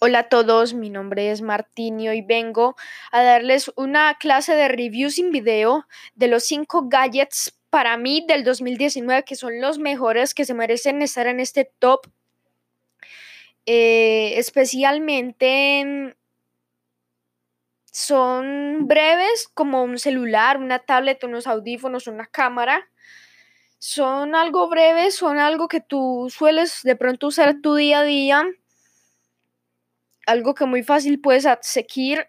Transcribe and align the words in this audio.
Hola 0.00 0.20
a 0.20 0.28
todos, 0.28 0.74
mi 0.74 0.90
nombre 0.90 1.32
es 1.32 1.42
Martín 1.42 1.98
y 1.98 2.22
vengo 2.22 2.76
a 3.10 3.20
darles 3.24 3.72
una 3.74 4.14
clase 4.14 4.54
de 4.54 4.68
review 4.68 5.10
sin 5.10 5.32
video 5.32 5.88
de 6.14 6.28
los 6.28 6.44
5 6.44 6.84
gadgets 6.88 7.58
para 7.68 7.96
mí 7.96 8.24
del 8.28 8.44
2019 8.44 9.24
que 9.24 9.34
son 9.34 9.60
los 9.60 9.80
mejores 9.80 10.34
que 10.34 10.44
se 10.44 10.54
merecen 10.54 11.02
estar 11.02 11.26
en 11.26 11.40
este 11.40 11.68
top. 11.80 12.06
Eh, 13.66 14.34
especialmente 14.38 16.14
son 17.90 18.86
breves 18.86 19.50
como 19.52 19.82
un 19.82 19.98
celular, 19.98 20.58
una 20.58 20.78
tablet, 20.78 21.24
unos 21.24 21.48
audífonos, 21.48 22.06
una 22.06 22.26
cámara. 22.26 22.88
Son 23.80 24.36
algo 24.36 24.68
breves, 24.68 25.16
son 25.16 25.38
algo 25.38 25.66
que 25.66 25.80
tú 25.80 26.28
sueles 26.30 26.82
de 26.84 26.94
pronto 26.94 27.26
usar 27.26 27.60
tu 27.60 27.74
día 27.74 27.98
a 27.98 28.04
día 28.04 28.46
algo 30.28 30.54
que 30.54 30.66
muy 30.66 30.82
fácil 30.82 31.20
puedes 31.20 31.46
seguir 31.62 32.28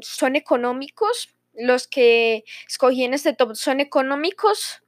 son 0.00 0.36
económicos. 0.36 1.34
Los 1.52 1.88
que 1.88 2.44
escogí 2.68 3.04
en 3.04 3.14
este 3.14 3.32
top 3.32 3.56
son 3.56 3.80
económicos, 3.80 4.82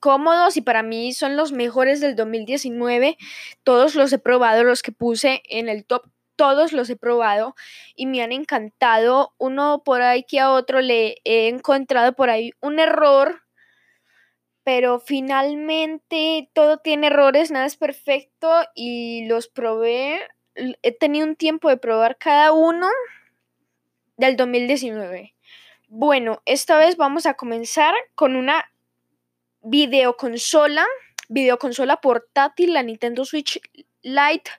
cómodos 0.00 0.56
y 0.56 0.62
para 0.62 0.82
mí 0.82 1.12
son 1.12 1.36
los 1.36 1.52
mejores 1.52 2.00
del 2.00 2.16
2019. 2.16 3.18
Todos 3.62 3.94
los 3.94 4.12
he 4.12 4.18
probado, 4.18 4.64
los 4.64 4.82
que 4.82 4.92
puse 4.92 5.42
en 5.50 5.68
el 5.68 5.84
top, 5.84 6.06
todos 6.36 6.72
los 6.72 6.88
he 6.88 6.96
probado 6.96 7.54
y 7.94 8.06
me 8.06 8.22
han 8.22 8.32
encantado. 8.32 9.34
Uno 9.36 9.82
por 9.84 10.00
ahí 10.00 10.24
que 10.24 10.40
a 10.40 10.50
otro 10.52 10.80
le 10.80 11.16
he 11.24 11.48
encontrado 11.48 12.14
por 12.14 12.30
ahí 12.30 12.52
un 12.62 12.78
error, 12.78 13.42
pero 14.64 15.00
finalmente 15.00 16.50
todo 16.54 16.78
tiene 16.78 17.08
errores, 17.08 17.50
nada 17.50 17.66
es 17.66 17.76
perfecto 17.76 18.50
y 18.74 19.26
los 19.26 19.48
probé 19.48 20.20
he 20.82 20.92
tenido 20.92 21.26
un 21.26 21.36
tiempo 21.36 21.68
de 21.68 21.76
probar 21.76 22.18
cada 22.18 22.52
uno 22.52 22.88
del 24.16 24.36
2019. 24.36 25.34
Bueno, 25.88 26.42
esta 26.44 26.76
vez 26.76 26.96
vamos 26.96 27.26
a 27.26 27.34
comenzar 27.34 27.94
con 28.14 28.36
una 28.36 28.70
videoconsola, 29.62 30.86
videoconsola 31.28 32.00
portátil, 32.00 32.74
la 32.74 32.82
Nintendo 32.82 33.24
Switch 33.24 33.60
Lite, 34.02 34.50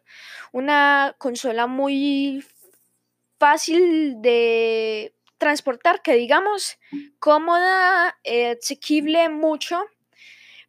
una 0.52 1.16
consola 1.18 1.68
muy 1.68 2.44
fácil 3.38 4.22
de 4.22 5.14
transportar, 5.38 6.02
que 6.02 6.16
digamos, 6.16 6.78
cómoda, 7.20 8.18
asequible 8.60 9.30
mucho. 9.30 9.86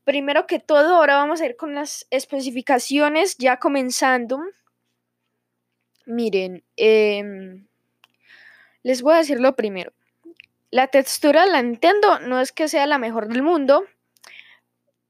Primero 0.05 0.47
que 0.47 0.59
todo, 0.59 0.97
ahora 0.97 1.17
vamos 1.17 1.41
a 1.41 1.47
ir 1.47 1.57
con 1.57 1.75
las 1.75 2.07
especificaciones, 2.11 3.37
ya 3.39 3.59
comenzando. 3.59 4.41
Miren, 6.11 6.65
em, 6.77 7.69
les 8.83 9.01
voy 9.01 9.15
a 9.15 9.19
decir 9.19 9.41
lo 9.41 9.55
primero. 9.55 9.93
La 10.73 10.89
textura 10.89 11.45
de 11.45 11.53
la 11.53 11.63
Nintendo 11.63 12.19
no 12.19 12.41
es 12.41 12.51
que 12.51 12.67
sea 12.67 12.89
la 12.89 12.99
mejor 12.99 13.29
del 13.29 13.45
mundo, 13.45 13.85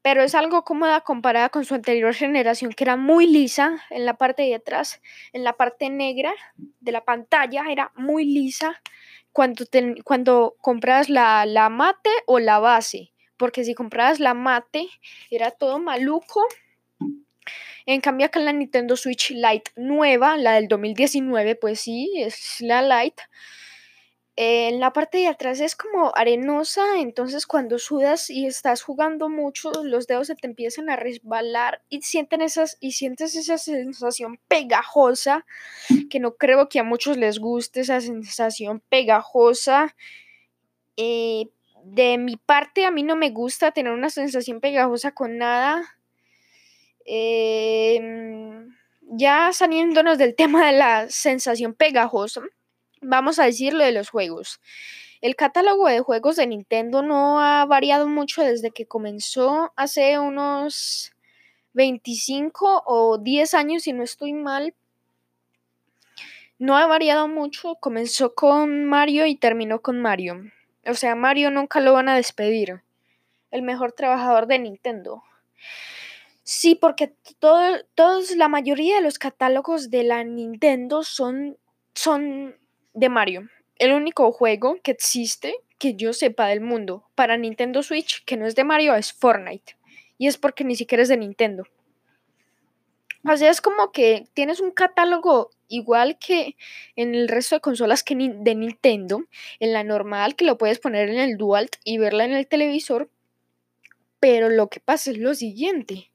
pero 0.02 0.22
es 0.22 0.34
algo 0.34 0.62
cómoda 0.62 1.00
comparada 1.00 1.48
con 1.48 1.64
su 1.64 1.74
anterior 1.74 2.14
generación 2.14 2.72
que 2.72 2.84
era 2.84 2.96
muy 2.96 3.26
lisa 3.26 3.82
en 3.88 4.04
la 4.04 4.18
parte 4.18 4.42
de 4.42 4.56
atrás, 4.56 5.00
en 5.32 5.42
la 5.42 5.54
parte 5.54 5.88
negra 5.88 6.34
de 6.80 6.92
la 6.92 7.02
pantalla 7.02 7.64
era 7.70 7.92
muy 7.96 8.26
lisa 8.26 8.82
cuando, 9.32 9.64
cuando 10.04 10.56
compras 10.60 11.08
la, 11.08 11.46
la 11.46 11.70
mate 11.70 12.10
o 12.26 12.38
la 12.40 12.58
base, 12.58 13.14
porque 13.38 13.64
si 13.64 13.74
comprabas 13.74 14.20
la 14.20 14.34
mate 14.34 14.86
era 15.30 15.50
todo 15.50 15.78
maluco 15.78 16.46
en 17.94 18.00
cambio 18.00 18.27
acá 18.27 18.38
la 18.38 18.52
Nintendo 18.52 18.96
Switch 18.96 19.30
Lite 19.30 19.72
nueva, 19.74 20.36
la 20.36 20.52
del 20.52 20.69
2019, 20.69 21.56
pues 21.56 21.80
sí, 21.80 22.12
es 22.16 22.60
la 22.60 22.83
Lite. 22.83 23.24
en 24.36 24.78
la 24.78 24.92
parte 24.92 25.19
de 25.19 25.27
atrás 25.27 25.60
es 25.60 25.74
como 25.74 26.12
arenosa, 26.14 27.00
entonces 27.00 27.46
cuando 27.46 27.78
sudas 27.80 28.30
y 28.30 28.46
estás 28.46 28.83
jugando 28.83 29.28
mucho, 29.28 29.73
los 29.83 30.06
dedos 30.06 30.28
se 30.28 30.36
te 30.36 30.46
empiezan 30.46 30.89
a 30.89 30.95
resbalar 30.96 31.83
y, 31.89 32.02
sienten 32.02 32.42
esas, 32.42 32.78
y 32.80 32.92
sientes 32.92 33.34
esa 33.34 33.58
sensación 33.58 34.39
pegajosa, 34.46 35.45
que 36.08 36.20
no 36.20 36.36
creo 36.36 36.68
que 36.68 36.78
a 36.78 36.84
muchos 36.84 37.17
les 37.17 37.40
guste 37.40 37.80
esa 37.80 38.01
sensación 38.01 38.83
pegajosa. 38.89 39.96
Eh, 40.96 41.48
de 41.83 42.18
mi 42.18 42.36
parte, 42.36 42.84
a 42.86 42.90
mí 42.90 43.02
no 43.02 43.17
me 43.17 43.30
gusta 43.30 43.72
tener 43.72 43.92
una 43.92 44.11
sensación 44.11 44.61
pegajosa 44.61 45.12
con 45.12 45.39
nada. 45.39 45.99
Em, 47.05 48.74
ya 49.02 49.52
saliéndonos 49.52 50.18
del 50.18 50.34
tema 50.34 50.66
de 50.66 50.72
la 50.72 51.08
sensación 51.08 51.74
pegajosa, 51.74 52.42
vamos 53.00 53.38
a 53.38 53.44
decir 53.44 53.72
lo 53.72 53.84
de 53.84 53.92
los 53.92 54.11
juegos. 54.11 54.61
El 55.20 55.36
catálogo 55.36 55.89
de 55.89 56.00
juegos 56.00 56.36
de 56.36 56.46
Nintendo 56.46 57.02
no 57.02 57.40
ha 57.40 57.66
variado 57.66 58.08
mucho 58.08 58.42
desde 58.42 58.70
que 58.70 58.86
comenzó 58.86 59.72
hace 59.77 60.18
unos 60.18 61.12
25 61.74 62.84
o 62.86 63.18
10 63.18 63.55
años, 63.55 63.83
si 63.83 63.92
no 63.92 64.02
estoy 64.02 64.33
mal. 64.33 64.74
No 66.58 66.77
ha 66.77 66.86
variado 66.86 67.28
mucho, 67.28 67.77
comenzó 67.77 68.34
con 68.34 68.84
Mario 68.84 69.27
y 69.27 69.36
terminó 69.36 69.80
con 69.80 70.00
Mario. 70.00 70.50
O 70.86 70.94
sea, 70.94 71.14
Mario 71.14 71.50
nunca 71.50 71.80
lo 71.80 71.92
van 71.92 72.08
a 72.08 72.16
despedir. 72.16 72.83
El 73.50 73.62
mejor 73.62 73.92
trabajador 73.92 74.46
de 74.46 74.58
Nintendo. 74.58 75.22
Sí, 76.52 76.74
porque 76.74 77.14
todo, 77.38 77.61
todos, 77.94 78.34
la 78.34 78.48
mayoría 78.48 78.96
de 78.96 79.02
los 79.02 79.20
catálogos 79.20 79.88
de 79.88 80.02
la 80.02 80.24
Nintendo 80.24 81.05
son, 81.05 81.58
son 81.94 82.56
de 82.92 83.08
Mario. 83.08 83.48
El 83.77 83.92
único 83.92 84.33
juego 84.33 84.80
que 84.83 84.90
existe, 84.90 85.55
que 85.78 85.94
yo 85.94 86.12
sepa 86.12 86.48
del 86.48 86.60
mundo, 86.60 87.08
para 87.14 87.36
Nintendo 87.36 87.84
Switch, 87.84 88.24
que 88.24 88.36
no 88.36 88.48
es 88.48 88.56
de 88.56 88.64
Mario, 88.64 88.96
es 88.96 89.12
Fortnite. 89.12 89.77
Y 90.18 90.27
es 90.27 90.39
porque 90.39 90.64
ni 90.64 90.74
siquiera 90.74 91.05
es 91.05 91.08
de 91.08 91.18
Nintendo. 91.18 91.68
O 93.24 93.36
sea, 93.36 93.48
es 93.48 93.60
como 93.60 93.92
que 93.92 94.27
tienes 94.34 94.58
un 94.58 94.72
catálogo 94.72 95.50
igual 95.68 96.18
que 96.18 96.56
en 96.96 97.14
el 97.14 97.28
resto 97.28 97.55
de 97.55 97.60
consolas 97.60 98.02
que 98.02 98.16
de 98.16 98.55
Nintendo, 98.56 99.22
en 99.60 99.72
la 99.72 99.84
normal 99.84 100.34
que 100.34 100.46
lo 100.46 100.58
puedes 100.58 100.80
poner 100.80 101.10
en 101.10 101.20
el 101.20 101.36
Dual 101.36 101.70
y 101.84 101.98
verla 101.98 102.24
en 102.24 102.33
el 102.33 102.48
televisor, 102.48 103.08
pero 104.18 104.48
lo 104.48 104.68
que 104.68 104.80
pasa 104.80 105.12
es 105.12 105.18
lo 105.18 105.33
siguiente 105.34 106.09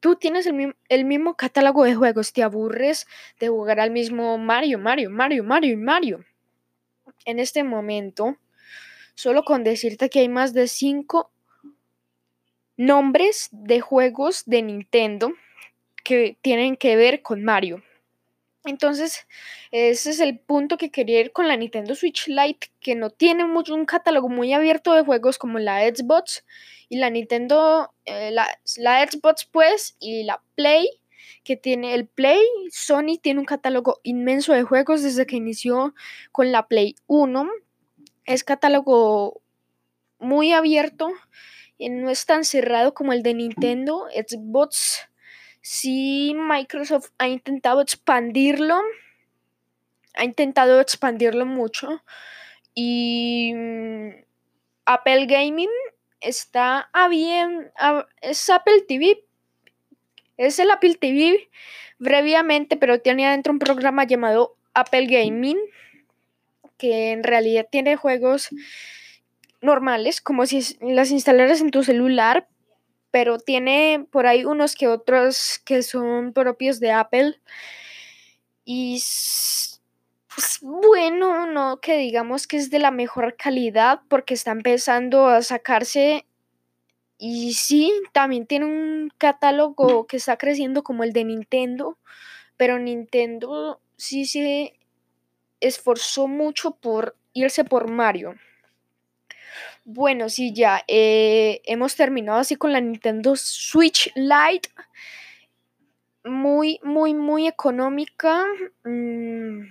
tú 0.00 0.16
tienes 0.16 0.46
el, 0.46 1.04
mismo 1.04 1.34
catálogo 1.36 1.84
de 1.84 1.94
juegos, 1.94 2.32
te 2.32 2.42
aburres 2.42 3.06
de 3.38 3.48
jugar 3.48 3.80
al 3.80 3.90
mismo 3.90 4.38
Mario, 4.38 4.78
Mario, 4.78 5.10
Mario, 5.10 5.44
Mario 5.44 5.72
y 5.72 5.76
Mario. 5.76 6.24
En 7.26 7.38
este 7.38 7.62
momento, 7.62 8.38
solo 9.14 9.44
con 9.44 9.62
decirte 9.62 10.08
que 10.08 10.20
hay 10.20 10.28
más 10.28 10.54
de 10.54 10.66
5 10.66 11.30
nombres 12.76 13.48
de 13.52 13.80
juegos 13.80 14.42
de 14.46 14.62
Nintendo 14.62 15.32
que 16.02 16.36
tienen 16.40 16.76
que 16.76 16.96
ver 16.96 17.20
con 17.20 17.44
Mario. 17.44 17.82
Entonces, 18.64 19.26
ese 19.70 20.10
es 20.10 20.20
el 20.20 20.38
punto 20.38 20.76
que 20.76 20.90
quería 20.90 21.20
ir 21.20 21.32
con 21.32 21.48
la 21.48 21.56
Nintendo 21.56 21.94
Switch 21.94 22.28
Lite, 22.28 22.70
que 22.80 22.94
no 22.94 23.10
tiene 23.10 23.46
mucho, 23.46 23.74
un 23.74 23.86
catálogo 23.86 24.28
muy 24.28 24.52
abierto 24.52 24.92
de 24.92 25.02
juegos 25.02 25.38
como 25.38 25.58
la 25.58 25.80
Xbox 25.80 26.44
y 26.88 26.98
la 26.98 27.08
Nintendo, 27.08 27.94
eh, 28.04 28.30
la, 28.32 28.46
la 28.76 29.06
Xbox 29.06 29.46
pues 29.46 29.96
y 29.98 30.24
la 30.24 30.42
Play, 30.56 30.88
que 31.42 31.56
tiene 31.56 31.94
el 31.94 32.06
Play, 32.06 32.42
Sony 32.70 33.18
tiene 33.20 33.40
un 33.40 33.46
catálogo 33.46 34.00
inmenso 34.02 34.52
de 34.52 34.62
juegos 34.62 35.02
desde 35.02 35.26
que 35.26 35.36
inició 35.36 35.94
con 36.32 36.52
la 36.52 36.68
Play 36.68 36.96
1. 37.06 37.48
Es 38.26 38.44
catálogo 38.44 39.40
muy 40.18 40.52
abierto, 40.52 41.10
y 41.80 41.88
no 41.88 42.10
es 42.10 42.26
tan 42.26 42.44
cerrado 42.44 42.92
como 42.92 43.14
el 43.14 43.22
de 43.22 43.32
Nintendo. 43.32 44.06
Xbox 44.12 45.08
sí 45.60 46.34
Microsoft 46.36 47.10
ha 47.18 47.28
intentado 47.28 47.80
expandirlo, 47.80 48.80
ha 50.14 50.24
intentado 50.24 50.80
expandirlo 50.80 51.46
mucho 51.46 52.02
y 52.74 53.52
mm, 53.54 54.10
Apple 54.86 55.26
Gaming 55.26 55.70
está 56.20 56.90
a 56.92 57.08
bien, 57.08 57.70
es 58.20 58.50
Apple 58.50 58.82
TV, 58.86 59.24
es 60.36 60.58
el 60.58 60.70
Apple 60.70 60.96
TV 60.96 61.48
brevemente, 61.98 62.76
pero 62.76 63.00
tiene 63.00 63.26
adentro 63.26 63.52
un 63.52 63.58
programa 63.58 64.04
llamado 64.04 64.56
Apple 64.74 65.06
Gaming 65.06 65.58
que 66.80 67.10
en 67.10 67.22
realidad 67.22 67.68
tiene 67.70 67.96
juegos 67.96 68.48
normales, 69.60 70.22
como 70.22 70.46
si 70.46 70.62
las 70.80 71.10
instalaras 71.10 71.60
en 71.60 71.70
tu 71.70 71.84
celular, 71.84 72.48
pero 73.10 73.38
tiene 73.38 74.06
por 74.10 74.26
ahí 74.26 74.44
unos 74.44 74.74
que 74.74 74.88
otros 74.88 75.60
que 75.64 75.82
son 75.82 76.32
propios 76.32 76.80
de 76.80 76.92
Apple. 76.92 77.40
Y 78.64 79.02
pues 80.34 80.58
bueno, 80.62 81.46
no 81.46 81.80
que 81.80 81.96
digamos 81.98 82.46
que 82.46 82.56
es 82.56 82.70
de 82.70 82.78
la 82.78 82.90
mejor 82.90 83.36
calidad 83.36 84.00
porque 84.08 84.34
está 84.34 84.52
empezando 84.52 85.26
a 85.26 85.42
sacarse. 85.42 86.26
Y 87.18 87.54
sí, 87.54 87.92
también 88.12 88.46
tiene 88.46 88.64
un 88.66 89.12
catálogo 89.18 90.06
que 90.06 90.16
está 90.16 90.36
creciendo 90.38 90.82
como 90.82 91.04
el 91.04 91.12
de 91.12 91.24
Nintendo, 91.24 91.98
pero 92.56 92.78
Nintendo 92.78 93.80
sí 93.96 94.24
se 94.24 94.74
esforzó 95.60 96.28
mucho 96.28 96.72
por 96.76 97.16
irse 97.34 97.64
por 97.64 97.90
Mario. 97.90 98.36
Bueno, 99.84 100.28
sí, 100.28 100.52
ya 100.52 100.84
eh, 100.88 101.62
hemos 101.64 101.96
terminado 101.96 102.38
así 102.38 102.56
con 102.56 102.72
la 102.72 102.80
Nintendo 102.80 103.34
Switch 103.36 104.12
Lite. 104.14 104.68
Muy, 106.24 106.78
muy, 106.82 107.14
muy 107.14 107.46
económica. 107.46 108.44
Mm, 108.84 109.62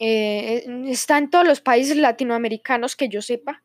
eh, 0.00 0.64
está 0.86 1.18
en 1.18 1.30
todos 1.30 1.46
los 1.46 1.60
países 1.60 1.96
latinoamericanos 1.96 2.96
que 2.96 3.08
yo 3.08 3.20
sepa. 3.20 3.62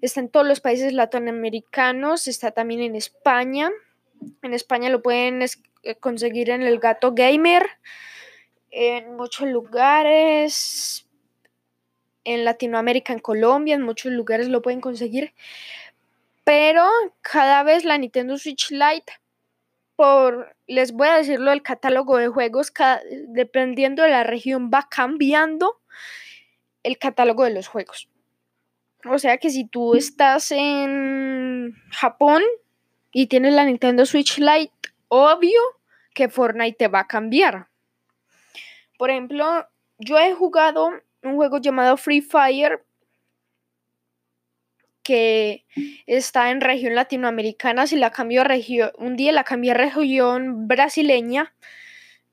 Está 0.00 0.20
en 0.20 0.28
todos 0.28 0.46
los 0.46 0.60
países 0.60 0.92
latinoamericanos. 0.92 2.28
Está 2.28 2.52
también 2.52 2.80
en 2.80 2.94
España. 2.94 3.70
En 4.42 4.54
España 4.54 4.90
lo 4.90 5.02
pueden 5.02 5.42
eh, 5.42 5.94
conseguir 5.96 6.50
en 6.50 6.62
el 6.62 6.78
Gato 6.78 7.12
Gamer. 7.14 7.66
En 8.70 9.16
muchos 9.16 9.48
lugares 9.48 11.05
en 12.26 12.44
Latinoamérica, 12.44 13.12
en 13.12 13.20
Colombia, 13.20 13.76
en 13.76 13.82
muchos 13.82 14.12
lugares 14.12 14.48
lo 14.48 14.60
pueden 14.60 14.80
conseguir. 14.80 15.32
Pero 16.44 16.84
cada 17.22 17.62
vez 17.62 17.84
la 17.84 17.96
Nintendo 17.96 18.36
Switch 18.36 18.70
Lite, 18.70 19.12
por, 19.94 20.54
les 20.66 20.92
voy 20.92 21.08
a 21.08 21.16
decirlo, 21.16 21.52
el 21.52 21.62
catálogo 21.62 22.18
de 22.18 22.28
juegos, 22.28 22.72
dependiendo 23.28 24.02
de 24.02 24.10
la 24.10 24.24
región, 24.24 24.70
va 24.74 24.88
cambiando 24.90 25.80
el 26.82 26.98
catálogo 26.98 27.44
de 27.44 27.54
los 27.54 27.68
juegos. 27.68 28.08
O 29.08 29.18
sea 29.18 29.38
que 29.38 29.50
si 29.50 29.64
tú 29.64 29.94
estás 29.94 30.50
en 30.50 31.74
Japón 31.92 32.42
y 33.12 33.28
tienes 33.28 33.54
la 33.54 33.64
Nintendo 33.64 34.04
Switch 34.04 34.38
Lite, 34.38 34.72
obvio 35.08 35.60
que 36.12 36.28
Fortnite 36.28 36.76
te 36.76 36.88
va 36.88 37.00
a 37.00 37.06
cambiar. 37.06 37.68
Por 38.98 39.10
ejemplo, 39.10 39.68
yo 39.98 40.18
he 40.18 40.32
jugado 40.32 40.90
un 41.26 41.36
juego 41.36 41.58
llamado 41.58 41.96
Free 41.96 42.22
Fire 42.22 42.84
que 45.02 45.64
está 46.06 46.50
en 46.50 46.60
región 46.60 46.96
latinoamericana, 46.96 47.86
si 47.86 47.96
la 47.96 48.10
cambio 48.10 48.40
a 48.40 48.44
región, 48.44 48.90
un 48.98 49.16
día 49.16 49.30
la 49.30 49.44
cambié 49.44 49.70
a 49.70 49.74
región 49.74 50.66
brasileña 50.66 51.54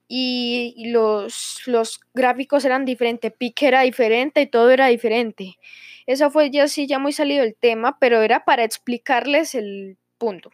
y 0.07 0.85
los, 0.87 1.61
los 1.67 1.99
gráficos 2.15 2.65
eran 2.65 2.83
diferentes, 2.83 3.31
pique 3.31 3.67
era 3.67 3.81
diferente 3.81 4.41
y 4.41 4.47
todo 4.47 4.71
era 4.71 4.87
diferente. 4.87 5.57
Eso 6.07 6.31
fue 6.31 6.49
ya 6.49 6.67
sí, 6.67 6.87
ya 6.87 6.97
muy 6.97 7.13
salido 7.13 7.43
el 7.43 7.55
tema, 7.55 7.99
pero 7.99 8.23
era 8.23 8.43
para 8.43 8.63
explicarles 8.63 9.53
el 9.53 9.97
punto. 10.17 10.51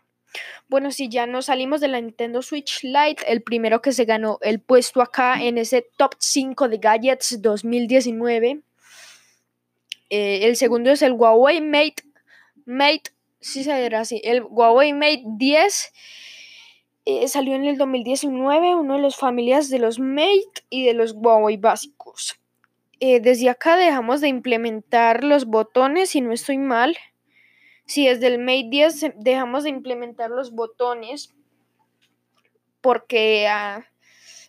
Bueno, 0.68 0.92
si 0.92 1.10
ya 1.10 1.26
nos 1.26 1.46
salimos 1.46 1.82
de 1.82 1.88
la 1.88 2.00
Nintendo 2.00 2.42
Switch 2.42 2.84
Lite, 2.84 3.32
el 3.32 3.42
primero 3.42 3.82
que 3.82 3.92
se 3.92 4.06
ganó 4.06 4.38
el 4.42 4.60
puesto 4.60 5.02
acá 5.02 5.42
en 5.42 5.58
ese 5.58 5.88
top 5.98 6.14
5 6.18 6.70
de 6.70 6.78
gadgets 6.78 7.42
2019. 7.42 8.62
Eh, 10.12 10.40
el 10.44 10.56
segundo 10.56 10.92
es 10.92 11.02
el 11.02 11.14
Huawei 11.14 11.62
Mate, 11.62 12.04
Mate, 12.66 13.12
sí 13.40 13.64
se 13.64 13.82
dirá 13.82 14.02
así, 14.02 14.22
el 14.24 14.44
Huawei 14.44 14.94
Mate 14.94 15.24
10. 15.26 15.94
Eh, 17.06 17.28
salió 17.28 17.56
en 17.56 17.66
el 17.66 17.78
2019, 17.78 18.76
uno 18.76 18.96
de 18.96 19.02
las 19.02 19.16
familias 19.16 19.70
de 19.70 19.80
los 19.80 20.00
Mate 20.00 20.64
y 20.70 20.86
de 20.86 20.94
los 20.94 21.14
Huawei 21.14 21.58
básicos. 21.58 22.40
Eh, 23.00 23.22
desde 23.22 23.50
acá 23.50 23.78
dejamos 23.78 24.22
de 24.22 24.28
implementar 24.28 25.24
los 25.24 25.46
botones, 25.46 26.10
si 26.12 26.22
no 26.22 26.34
estoy 26.34 26.58
mal 26.58 26.98
si 27.90 28.06
desde 28.06 28.28
el 28.28 28.38
Mate 28.38 28.68
10 28.70 29.14
dejamos 29.16 29.64
de 29.64 29.72
implementar 29.72 30.30
los 30.30 30.52
botones, 30.52 31.34
porque 32.82 33.48
ah, 33.48 33.84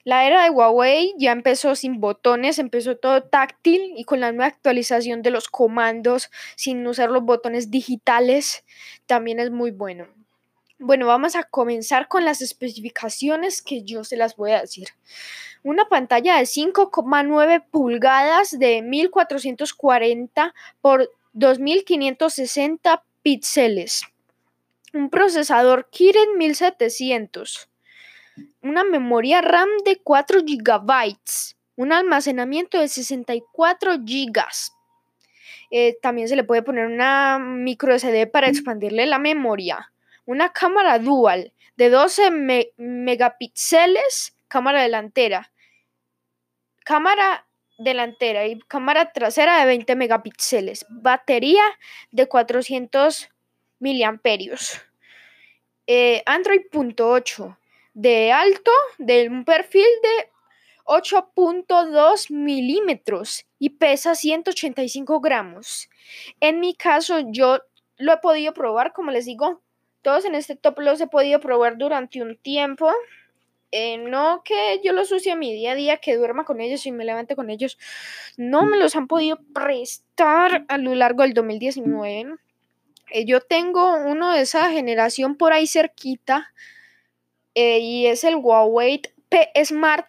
la 0.04 0.26
era 0.26 0.44
de 0.44 0.50
Huawei 0.50 1.14
ya 1.16 1.32
empezó 1.32 1.74
sin 1.74 2.00
botones, 2.00 2.58
empezó 2.58 2.98
todo 2.98 3.22
táctil 3.22 3.94
y 3.96 4.04
con 4.04 4.20
la 4.20 4.30
nueva 4.32 4.48
actualización 4.48 5.22
de 5.22 5.30
los 5.30 5.48
comandos 5.48 6.30
sin 6.54 6.86
usar 6.86 7.10
los 7.10 7.22
botones 7.22 7.70
digitales 7.70 8.62
también 9.06 9.40
es 9.40 9.50
muy 9.50 9.70
bueno. 9.70 10.06
Bueno, 10.78 11.06
vamos 11.06 11.34
a 11.34 11.42
comenzar 11.42 12.08
con 12.08 12.26
las 12.26 12.42
especificaciones 12.42 13.62
que 13.62 13.84
yo 13.84 14.04
se 14.04 14.18
las 14.18 14.36
voy 14.36 14.50
a 14.50 14.60
decir. 14.60 14.88
Una 15.62 15.88
pantalla 15.88 16.36
de 16.36 16.42
5,9 16.42 17.64
pulgadas 17.70 18.58
de 18.58 18.82
1440 18.82 20.54
por 20.82 21.10
2560 21.32 23.02
píxeles, 23.22 24.02
un 24.92 25.10
procesador 25.10 25.88
Kirin 25.90 26.36
1700, 26.38 27.68
una 28.62 28.84
memoria 28.84 29.40
RAM 29.40 29.68
de 29.84 29.96
4 30.02 30.40
GB, 30.42 31.16
un 31.76 31.92
almacenamiento 31.92 32.78
de 32.78 32.88
64 32.88 33.98
GB. 33.98 34.42
Eh, 35.70 35.98
también 36.02 36.28
se 36.28 36.36
le 36.36 36.44
puede 36.44 36.62
poner 36.62 36.86
una 36.86 37.38
micro 37.38 37.96
SD 37.96 38.26
para 38.26 38.48
expandirle 38.48 39.06
la 39.06 39.18
memoria. 39.18 39.92
Una 40.26 40.52
cámara 40.52 40.98
dual 40.98 41.52
de 41.76 41.90
12 41.90 42.30
megapíxeles, 42.76 44.36
cámara 44.48 44.82
delantera. 44.82 45.52
Cámara 46.84 47.46
delantera 47.80 48.46
y 48.46 48.58
cámara 48.60 49.12
trasera 49.12 49.58
de 49.58 49.66
20 49.66 49.96
megapíxeles, 49.96 50.86
batería 50.88 51.62
de 52.12 52.28
400 52.28 53.30
miliamperios, 53.78 54.80
eh, 55.86 56.22
Android 56.26 56.62
.8 56.70 57.56
de 57.94 58.32
alto, 58.32 58.70
de 58.98 59.28
un 59.28 59.44
perfil 59.44 59.86
de 60.02 60.30
8.2 60.84 62.30
milímetros 62.30 63.46
y 63.58 63.70
pesa 63.70 64.14
185 64.14 65.20
gramos. 65.20 65.88
En 66.40 66.60
mi 66.60 66.74
caso, 66.74 67.20
yo 67.26 67.60
lo 67.96 68.12
he 68.12 68.18
podido 68.18 68.52
probar, 68.52 68.92
como 68.92 69.10
les 69.10 69.24
digo, 69.24 69.62
todos 70.02 70.24
en 70.24 70.34
este 70.34 70.56
top 70.56 70.78
los 70.80 71.00
he 71.00 71.06
podido 71.06 71.40
probar 71.40 71.76
durante 71.78 72.22
un 72.22 72.36
tiempo. 72.36 72.92
Eh, 73.72 73.98
no 73.98 74.42
que 74.44 74.80
yo 74.82 74.92
los 74.92 75.12
use 75.12 75.30
a 75.30 75.36
mi 75.36 75.52
día 75.52 75.72
a 75.72 75.74
día, 75.76 75.96
que 75.98 76.16
duerma 76.16 76.44
con 76.44 76.60
ellos 76.60 76.84
y 76.86 76.92
me 76.92 77.04
levante 77.04 77.36
con 77.36 77.50
ellos. 77.50 77.78
No 78.36 78.64
me 78.64 78.76
los 78.76 78.96
han 78.96 79.06
podido 79.06 79.38
prestar 79.54 80.64
a 80.68 80.78
lo 80.78 80.94
largo 80.94 81.22
del 81.22 81.34
2019. 81.34 82.34
Eh, 83.10 83.24
yo 83.24 83.40
tengo 83.40 83.96
uno 83.96 84.32
de 84.32 84.42
esa 84.42 84.70
generación 84.70 85.36
por 85.36 85.52
ahí 85.52 85.66
cerquita 85.66 86.52
eh, 87.54 87.78
y 87.78 88.06
es 88.06 88.24
el 88.24 88.36
Huawei 88.36 89.02
P 89.28 89.50
Smart. 89.64 90.06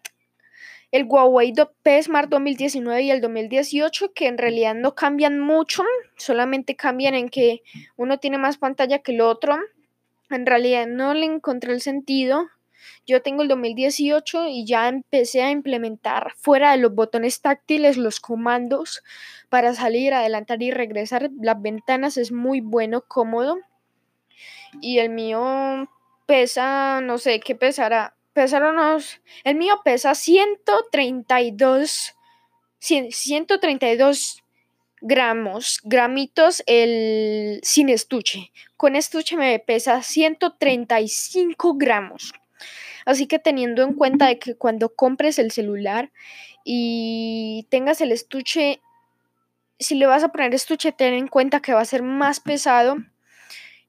El 0.92 1.06
Huawei 1.06 1.54
P 1.84 2.04
Smart 2.04 2.30
2019 2.30 3.04
y 3.04 3.12
el 3.12 3.22
2018 3.22 4.14
que 4.14 4.28
en 4.28 4.38
realidad 4.38 4.74
no 4.76 4.96
cambian 4.96 5.40
mucho, 5.40 5.84
solamente 6.18 6.76
cambian 6.76 7.14
en 7.14 7.30
que 7.30 7.62
uno 7.96 8.18
tiene 8.18 8.38
más 8.38 8.58
pantalla 8.58 9.00
que 9.00 9.14
el 9.14 9.22
otro. 9.22 9.58
En 10.32 10.46
realidad 10.46 10.88
no 10.88 11.14
le 11.14 11.26
encontré 11.26 11.74
el 11.74 11.82
sentido 11.82 12.50
yo 13.06 13.22
tengo 13.22 13.44
el 13.44 13.48
2018 13.48 14.48
y 14.48 14.66
ya 14.66 14.88
empecé 14.88 15.42
a 15.42 15.52
implementar 15.52 16.34
fuera 16.38 16.72
de 16.72 16.78
los 16.78 16.94
botones 16.94 17.42
táctiles 17.42 17.98
los 17.98 18.20
comandos 18.20 19.04
para 19.50 19.74
salir, 19.74 20.14
adelantar 20.14 20.62
y 20.64 20.72
regresar. 20.72 21.30
Las 21.42 21.62
ventanas 21.62 22.18
es 22.18 22.32
muy 22.32 22.62
bueno, 22.62 23.04
cómodo. 23.08 23.58
Y 24.82 25.00
el 25.00 25.10
mío 25.10 25.90
pesa, 26.26 27.02
no 27.02 27.18
sé 27.18 27.40
qué 27.40 27.56
pesará. 27.56 28.16
Pesaron 28.34 28.76
unos. 28.76 29.22
El 29.44 29.56
mío 29.56 29.82
pesa 29.84 30.16
132. 30.16 32.16
132 32.80 34.42
gramos, 35.02 35.82
gramitos 35.84 36.64
el 36.68 37.60
sin 37.64 37.90
estuche. 37.90 38.52
Con 38.78 38.96
estuche 38.96 39.36
me 39.36 39.60
pesa 39.60 40.02
135 40.02 41.74
gramos. 41.76 42.34
Así 43.06 43.28
que 43.28 43.40
teniendo 43.40 43.84
en 43.84 43.94
cuenta 43.94 44.28
de 44.28 44.40
que 44.40 44.56
cuando 44.56 44.90
compres 44.90 45.40
el 45.40 45.52
celular 45.52 46.12
y 46.64 47.68
tengas 47.70 48.02
el 48.02 48.12
estuche, 48.12 48.82
si 49.80 49.96
le 49.96 50.06
vas 50.06 50.24
a 50.24 50.30
poner 50.30 50.54
estuche, 50.54 50.92
ten 50.92 51.14
en 51.14 51.28
cuenta 51.28 51.60
que 51.62 51.74
va 51.74 51.82
a 51.82 51.86
ser 51.86 52.04
más 52.04 52.40
pesado. 52.40 52.98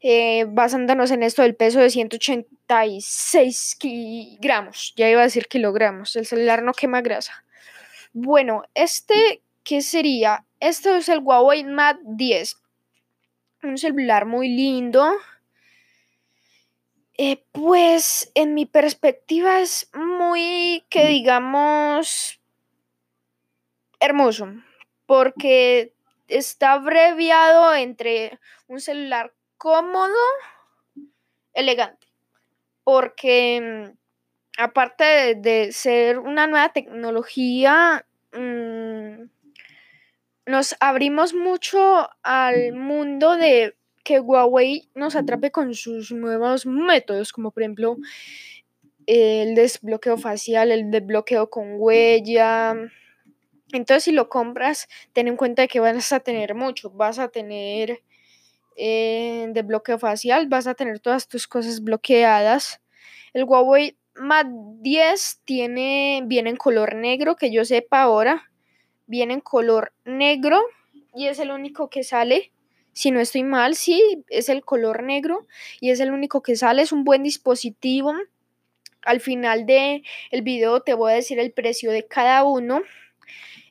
Eh, 0.05 0.47
basándonos 0.49 1.13
en 1.13 1.23
esto 1.23 1.43
del 1.43 1.55
peso 1.55 1.79
de 1.79 1.89
186 1.89 3.79
gramos, 4.41 4.95
ya 4.97 5.09
iba 5.09 5.21
a 5.21 5.25
decir 5.25 5.47
kilogramos, 5.47 6.17
el 6.17 6.27
celular 6.27 6.65
no 6.65 6.73
quema 6.73 7.03
grasa. 7.03 7.45
Bueno, 8.13 8.65
este, 8.75 9.43
¿qué 9.63 9.81
sería? 9.81 10.45
Este 10.59 10.97
es 10.97 11.09
el 11.09 11.21
Huawei 11.21 11.63
Mate 11.63 12.01
10, 12.03 12.57
un 13.63 13.79
celular 13.79 14.27
muy 14.27 14.49
lindo, 14.49 15.09
eh, 17.25 17.45
pues 17.53 18.33
en 18.35 18.53
mi 18.53 18.67
perspectiva 18.67 19.61
es 19.61 19.89
muy, 19.95 20.85
que 20.91 21.07
digamos, 21.07 22.41
hermoso, 24.01 24.49
porque 25.07 25.93
está 26.27 26.73
abreviado 26.73 27.77
entre 27.77 28.41
un 28.67 28.81
celular 28.81 29.33
cómodo, 29.57 30.19
elegante, 31.55 32.09
porque 32.83 33.93
aparte 34.59 35.37
de, 35.37 35.71
ser 35.71 36.19
una 36.19 36.49
nueva 36.49 36.73
tecnología, 36.73 38.05
mm, 38.33 39.27
nos 40.47 40.75
abrimos 40.81 41.35
mucho 41.35 42.11
al 42.25 42.73
mundo 42.73 43.37
de 43.37 43.77
que 44.03 44.21
Huawei 44.21 44.89
nos 44.95 45.17
atrape 45.17 45.51
con 45.51 45.75
sus 45.75 46.13
nuevos 46.13 46.67
métodos, 46.67 47.33
como 47.33 47.51
por 47.51 47.63
ejemplo 47.63 47.97
el 49.07 49.55
desbloqueo 49.55 50.17
facial, 50.17 50.71
el 50.71 50.91
desbloqueo 50.91 51.51
con 51.51 51.75
huella. 51.79 52.75
Entonces, 53.73 54.05
si 54.05 54.13
lo 54.13 54.29
compras, 54.29 54.89
ten 55.13 55.29
en 55.29 55.37
cuenta 55.37 55.67
que 55.67 55.81
vas 55.81 56.13
a 56.13 56.21
tener 56.21 56.55
mucho. 56.55 56.91
Vas 56.91 57.19
a 57.19 57.29
tener 57.29 58.03
eh, 58.77 59.47
desbloqueo 59.51 59.99
facial, 59.99 60.47
vas 60.49 60.67
a 60.67 60.75
tener 60.75 61.01
todas 61.01 61.29
tus 61.29 61.47
cosas 61.47 61.83
bloqueadas. 61.83 62.81
El 63.33 63.45
Huawei 63.45 63.97
Mate 64.15 64.51
10 64.81 65.41
tiene, 65.45 66.23
viene 66.27 66.51
en 66.51 66.57
color 66.57 66.95
negro, 66.95 67.37
que 67.37 67.51
yo 67.51 67.65
sepa 67.65 68.03
ahora. 68.03 68.51
Viene 69.07 69.35
en 69.35 69.41
color 69.41 69.93
negro 70.05 70.61
y 71.15 71.27
es 71.27 71.39
el 71.39 71.51
único 71.51 71.89
que 71.89 72.05
sale. 72.05 72.52
Si 72.93 73.11
no 73.11 73.21
estoy 73.21 73.43
mal, 73.43 73.75
sí, 73.75 74.25
es 74.29 74.49
el 74.49 74.65
color 74.65 75.03
negro 75.03 75.47
y 75.81 75.91
es 75.91 76.01
el 76.01 76.13
único 76.13 76.43
que 76.43 76.57
sale. 76.57 76.83
Es 76.83 76.93
un 76.93 77.05
buen 77.05 77.23
dispositivo 77.23 78.15
al 79.03 79.21
final 79.21 79.67
del 79.67 80.05
el 80.31 80.43
video 80.43 80.81
te 80.81 80.95
voy 80.95 81.13
a 81.13 81.17
decir 81.17 81.39
el 81.39 81.53
precio 81.53 81.91
de 81.91 82.07
cada 82.07 82.45
uno 82.45 82.83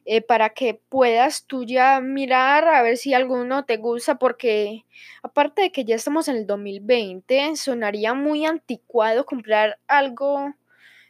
eh, 0.05 0.21
para 0.21 0.49
que 0.49 0.79
puedas 0.89 1.45
tú 1.45 1.63
ya 1.63 1.99
mirar 2.01 2.67
a 2.67 2.81
ver 2.81 2.97
si 2.97 3.13
alguno 3.13 3.65
te 3.65 3.77
gusta 3.77 4.15
porque 4.15 4.85
aparte 5.23 5.61
de 5.61 5.71
que 5.71 5.85
ya 5.85 5.95
estamos 5.95 6.27
en 6.27 6.37
el 6.37 6.47
2020 6.47 7.55
sonaría 7.55 8.13
muy 8.13 8.45
anticuado 8.45 9.25
comprar 9.25 9.79
algo 9.87 10.53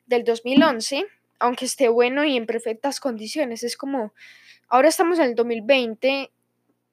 del 0.06 0.24
2011 0.24 1.06
aunque 1.39 1.65
esté 1.65 1.88
bueno 1.88 2.24
y 2.24 2.38
en 2.38 2.46
perfectas 2.46 3.00
condiciones 3.00 3.63
es 3.63 3.75
como 3.75 4.13
ahora 4.68 4.89
estamos 4.89 5.20
en 5.20 5.25
el 5.25 5.36
2020 5.36 6.32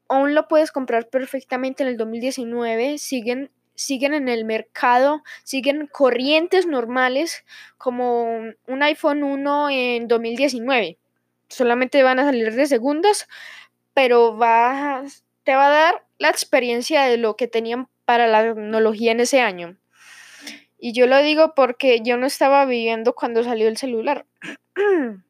aún 0.09 0.35
lo 0.35 0.49
puedes 0.49 0.73
comprar 0.73 1.09
perfectamente 1.09 1.83
en 1.83 1.91
el 1.91 1.97
2019 1.97 2.99
siguen 2.99 3.51
siguen 3.79 4.13
en 4.13 4.29
el 4.29 4.45
mercado, 4.45 5.23
siguen 5.45 5.87
corrientes 5.87 6.67
normales 6.67 7.45
como 7.79 8.25
un 8.67 8.83
iPhone 8.83 9.23
1 9.23 9.71
en 9.71 10.09
2019. 10.09 10.99
Solamente 11.49 12.03
van 12.03 12.19
a 12.19 12.25
salir 12.25 12.53
de 12.55 12.67
segundas, 12.67 13.29
pero 13.95 14.37
te 15.45 15.55
va 15.55 15.67
a 15.67 15.71
dar 15.71 16.05
la 16.19 16.29
experiencia 16.29 17.05
de 17.05 17.19
lo 17.19 17.37
que 17.37 17.47
tenían 17.47 17.89
para 18.05 18.27
la 18.27 18.43
tecnología 18.43 19.13
en 19.13 19.21
ese 19.21 19.41
año. 19.41 19.77
Y 20.79 20.93
yo 20.93 21.07
lo 21.07 21.19
digo 21.19 21.55
porque 21.55 22.01
yo 22.03 22.17
no 22.17 22.27
estaba 22.27 22.65
viviendo 22.65 23.15
cuando 23.15 23.45
salió 23.45 23.69
el 23.69 23.77
celular. 23.77 24.27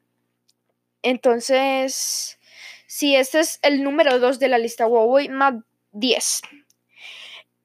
Entonces, 1.02 2.37
si 2.88 3.14
este 3.14 3.40
es 3.40 3.60
el 3.62 3.84
número 3.84 4.18
2 4.18 4.38
de 4.38 4.48
la 4.48 4.58
lista 4.58 4.86
Huawei 4.86 5.28
Mate 5.28 5.62
10. 5.92 6.40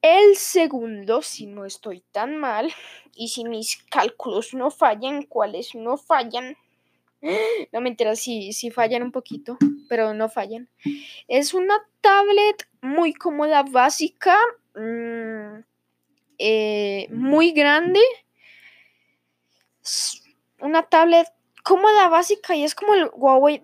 El 0.01 0.35
segundo, 0.35 1.21
si 1.21 1.45
no 1.45 1.63
estoy 1.63 2.03
tan 2.11 2.35
mal, 2.35 2.69
y 3.15 3.29
si 3.29 3.45
mis 3.45 3.81
cálculos 3.89 4.53
no 4.53 4.69
fallan, 4.69 5.23
¿cuáles 5.23 5.73
no 5.73 5.97
fallan? 5.97 6.57
No 7.71 7.79
me 7.79 7.87
entera 7.87 8.17
si, 8.17 8.51
si 8.51 8.69
fallan 8.69 9.01
un 9.01 9.13
poquito, 9.13 9.57
pero 9.87 10.13
no 10.13 10.27
fallan. 10.27 10.67
Es 11.29 11.53
una 11.53 11.81
tablet 12.01 12.67
muy 12.81 13.13
cómoda, 13.13 13.63
básica, 13.63 14.37
mm, 14.75 15.63
eh, 16.37 17.07
muy 17.11 17.53
grande. 17.53 18.01
Una 20.59 20.83
tablet 20.83 21.29
cómoda, 21.63 22.09
básica, 22.09 22.57
y 22.57 22.65
es 22.65 22.75
como 22.75 22.93
el 22.93 23.09
Huawei, 23.13 23.63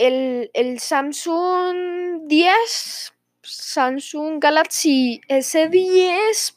el, 0.00 0.50
el 0.54 0.80
Samsung 0.80 2.26
10 2.26 3.12
Samsung 3.42 4.40
Galaxy 4.40 5.20
S10. 5.28 6.54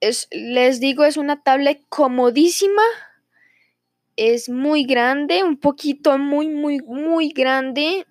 Es, 0.00 0.28
les 0.30 0.80
digo, 0.80 1.04
es 1.04 1.16
una 1.16 1.42
tablet 1.42 1.82
comodísima. 1.88 2.82
Es 4.14 4.48
muy 4.48 4.84
grande, 4.84 5.42
un 5.42 5.58
poquito 5.58 6.16
muy, 6.16 6.48
muy, 6.48 6.80
muy 6.80 7.30
grande. 7.30 8.06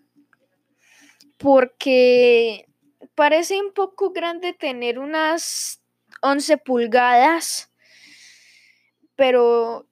Porque 1.37 2.67
parece 3.15 3.61
un 3.61 3.73
poco 3.73 4.11
grande 4.11 4.53
tener 4.53 4.99
unas 4.99 5.81
11 6.21 6.57
pulgadas. 6.57 7.71
Pero 9.15 9.87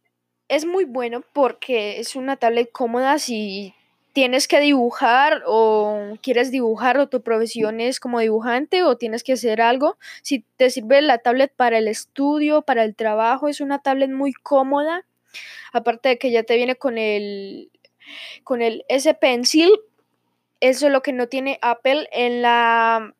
es 0.55 0.65
muy 0.65 0.85
bueno 0.85 1.23
porque 1.33 1.99
es 1.99 2.15
una 2.15 2.37
tablet 2.37 2.71
cómoda 2.71 3.17
si 3.17 3.73
tienes 4.13 4.47
que 4.47 4.59
dibujar 4.59 5.41
o 5.47 6.17
quieres 6.21 6.51
dibujar 6.51 6.99
o 6.99 7.09
tu 7.09 7.23
profesión 7.23 7.81
es 7.81 7.99
como 7.99 8.19
dibujante 8.19 8.83
o 8.83 8.95
tienes 8.95 9.23
que 9.23 9.33
hacer 9.33 9.61
algo, 9.61 9.97
si 10.21 10.45
te 10.57 10.69
sirve 10.69 11.01
la 11.01 11.17
tablet 11.17 11.51
para 11.55 11.79
el 11.79 11.87
estudio, 11.87 12.61
para 12.61 12.83
el 12.83 12.95
trabajo, 12.95 13.47
es 13.47 13.61
una 13.61 13.79
tablet 13.79 14.11
muy 14.11 14.33
cómoda. 14.33 15.05
Aparte 15.71 16.09
de 16.09 16.17
que 16.19 16.29
ya 16.29 16.43
te 16.43 16.55
viene 16.55 16.75
con 16.75 16.99
el 16.99 17.71
con 18.43 18.61
el 18.61 18.85
S 18.89 19.11
Pencil, 19.15 19.71
eso 20.59 20.85
es 20.87 20.93
lo 20.93 21.01
que 21.01 21.13
no 21.13 21.27
tiene 21.27 21.57
Apple 21.63 22.07
en 22.11 22.43
la 22.43 23.13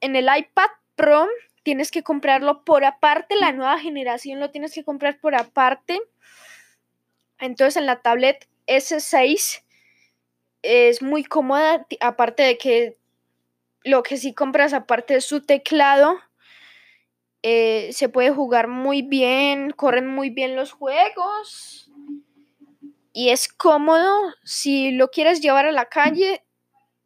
en 0.00 0.16
el 0.16 0.24
iPad 0.24 0.70
Pro 0.96 1.28
tienes 1.62 1.90
que 1.90 2.02
comprarlo 2.02 2.64
por 2.64 2.84
aparte, 2.84 3.36
la 3.36 3.52
nueva 3.52 3.78
generación 3.78 4.40
lo 4.40 4.50
tienes 4.50 4.74
que 4.74 4.84
comprar 4.84 5.18
por 5.20 5.34
aparte. 5.34 6.00
Entonces 7.40 7.76
en 7.76 7.86
la 7.86 8.02
tablet 8.02 8.48
S6 8.66 9.62
es 10.62 11.02
muy 11.02 11.24
cómoda, 11.24 11.86
aparte 12.00 12.42
de 12.42 12.58
que 12.58 12.96
lo 13.84 14.02
que 14.02 14.16
sí 14.16 14.34
compras 14.34 14.72
aparte 14.72 15.14
de 15.14 15.20
su 15.20 15.40
teclado, 15.40 16.18
eh, 17.42 17.90
se 17.92 18.10
puede 18.10 18.30
jugar 18.30 18.68
muy 18.68 19.00
bien, 19.00 19.70
corren 19.70 20.06
muy 20.06 20.28
bien 20.28 20.56
los 20.56 20.72
juegos 20.72 21.90
y 23.12 23.30
es 23.30 23.48
cómodo. 23.48 24.34
Si 24.44 24.92
lo 24.92 25.10
quieres 25.10 25.40
llevar 25.40 25.66
a 25.66 25.72
la 25.72 25.86
calle, 25.86 26.44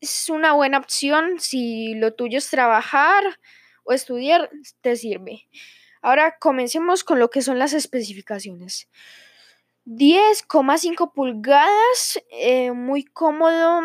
es 0.01 0.29
una 0.29 0.53
buena 0.53 0.79
opción. 0.79 1.39
Si 1.39 1.95
lo 1.95 2.15
tuyo 2.15 2.39
es 2.39 2.51
trabajar 2.51 3.23
o 3.85 3.93
estudiar, 3.93 4.51
te 4.81 4.97
sirve. 4.97 5.49
Ahora 6.03 6.37
comencemos 6.39 7.05
con 7.05 7.19
lo 7.19 7.31
que 7.31 7.41
son 7.41 7.59
las 7.59 7.73
especificaciones. 7.73 8.89
10,5 9.87 11.13
pulgadas, 11.13 12.21
eh, 12.31 12.73
muy 12.73 13.05
cómodo, 13.05 13.83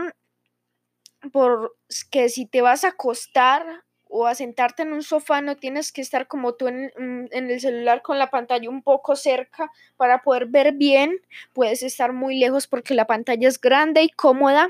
porque 1.31 2.29
si 2.29 2.45
te 2.45 2.61
vas 2.61 2.83
a 2.83 2.89
acostar 2.89 3.83
o 4.09 4.25
a 4.25 4.33
sentarte 4.33 4.81
en 4.81 4.93
un 4.93 5.03
sofá 5.03 5.41
no 5.41 5.57
tienes 5.57 5.91
que 5.91 6.01
estar 6.01 6.27
como 6.27 6.55
tú 6.55 6.67
en, 6.67 6.91
el 7.31 7.61
celular 7.61 8.01
con 8.01 8.17
la 8.17 8.31
pantalla 8.31 8.69
un 8.69 8.81
poco 8.81 9.15
cerca 9.15 9.69
para 9.97 10.23
poder 10.23 10.47
ver 10.47 10.73
bien, 10.73 11.21
puedes 11.53 11.83
estar 11.83 12.11
muy 12.11 12.39
lejos 12.39 12.65
porque 12.67 12.95
la 12.95 13.05
pantalla 13.05 13.47
es 13.47 13.61
grande 13.61 14.01
y 14.01 14.09
cómoda, 14.09 14.67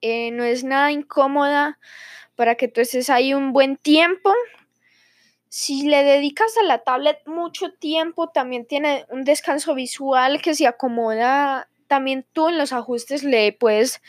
eh, 0.00 0.30
no 0.30 0.44
es 0.44 0.64
nada 0.64 0.92
incómoda 0.92 1.78
para 2.34 2.54
que 2.54 2.68
tú 2.68 2.80
estés 2.80 3.10
ahí 3.10 3.34
un 3.34 3.52
buen 3.52 3.76
tiempo. 3.76 4.32
Si 5.54 5.82
le 5.82 6.02
dedicas 6.02 6.56
a 6.56 6.62
la 6.62 6.78
tablet 6.78 7.26
mucho 7.26 7.74
tiempo, 7.74 8.30
también 8.30 8.64
tiene 8.64 9.04
un 9.10 9.22
descanso 9.22 9.74
visual 9.74 10.40
que 10.40 10.54
se 10.54 10.66
acomoda. 10.66 11.68
También 11.88 12.24
tú 12.32 12.48
en 12.48 12.56
los 12.56 12.72
ajustes 12.72 13.22
le 13.22 13.52
puedes 13.52 14.00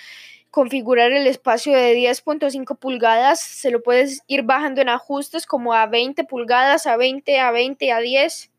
configurar 0.52 1.12
el 1.12 1.28
espacio 1.28 1.74
de 1.74 1.96
10.5 1.96 2.80
pulgadas. 2.80 3.42
Se 3.42 3.72
lo 3.72 3.84
puedes 3.84 4.24
ir 4.28 4.44
bajando 4.44 4.80
en 4.80 4.88
ajustes 4.88 5.46
como 5.46 5.74
a 5.74 5.86
20 5.86 6.24
pulgadas, 6.24 6.88
a 6.88 6.96
20, 6.96 7.38
a 7.38 7.52
20, 7.52 7.92
a 7.92 8.00
10. 8.00 8.50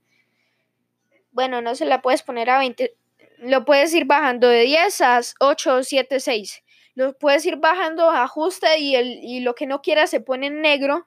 Bueno, 1.32 1.62
no 1.62 1.74
se 1.76 1.86
la 1.86 2.02
puedes 2.02 2.22
poner 2.22 2.50
a 2.50 2.58
20. 2.58 2.94
Lo 3.38 3.64
puedes 3.64 3.94
ir 3.94 4.04
bajando 4.04 4.46
de 4.48 4.60
10 4.60 5.00
a 5.00 5.20
8, 5.40 5.84
7, 5.84 6.20
6. 6.20 6.62
Lo 6.96 7.16
puedes 7.16 7.46
ir 7.46 7.56
bajando 7.56 8.10
a 8.10 8.24
ajuste 8.24 8.78
y, 8.78 8.94
el, 8.94 9.20
y 9.22 9.40
lo 9.40 9.54
que 9.54 9.66
no 9.66 9.80
quieras 9.80 10.10
se 10.10 10.20
pone 10.20 10.48
en 10.48 10.60
negro 10.60 11.06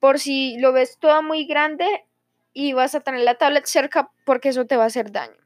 por 0.00 0.18
si 0.18 0.58
lo 0.58 0.72
ves 0.72 0.98
todo 0.98 1.22
muy 1.22 1.44
grande 1.44 2.04
y 2.52 2.72
vas 2.72 2.94
a 2.94 3.00
tener 3.00 3.20
la 3.20 3.36
tablet 3.36 3.66
cerca 3.66 4.10
porque 4.24 4.50
eso 4.50 4.66
te 4.66 4.76
va 4.76 4.84
a 4.84 4.88
hacer 4.88 5.12
daño. 5.12 5.36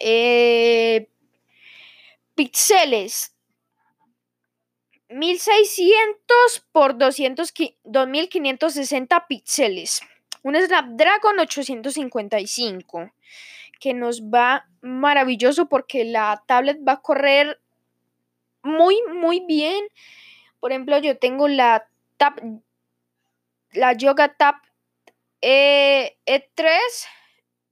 Eh, 0.00 1.08
píxeles 2.34 3.34
1600 5.08 6.66
por 6.72 6.98
200, 6.98 7.52
2560 7.84 9.26
píxeles. 9.28 10.00
Un 10.42 10.56
Snapdragon 10.56 11.38
855 11.38 13.12
que 13.80 13.94
nos 13.94 14.22
va 14.22 14.66
maravilloso 14.80 15.68
porque 15.68 16.04
la 16.04 16.42
tablet 16.46 16.78
va 16.86 16.92
a 16.92 17.00
correr 17.00 17.60
muy, 18.62 19.00
muy 19.12 19.40
bien. 19.40 19.84
Por 20.58 20.72
ejemplo, 20.72 20.98
yo 20.98 21.18
tengo 21.18 21.48
la 21.48 21.86
Tab 22.16 22.34
la 23.74 23.92
Yoga 23.92 24.34
Tab 24.34 24.56
E, 25.40 26.16
E3, 26.24 26.78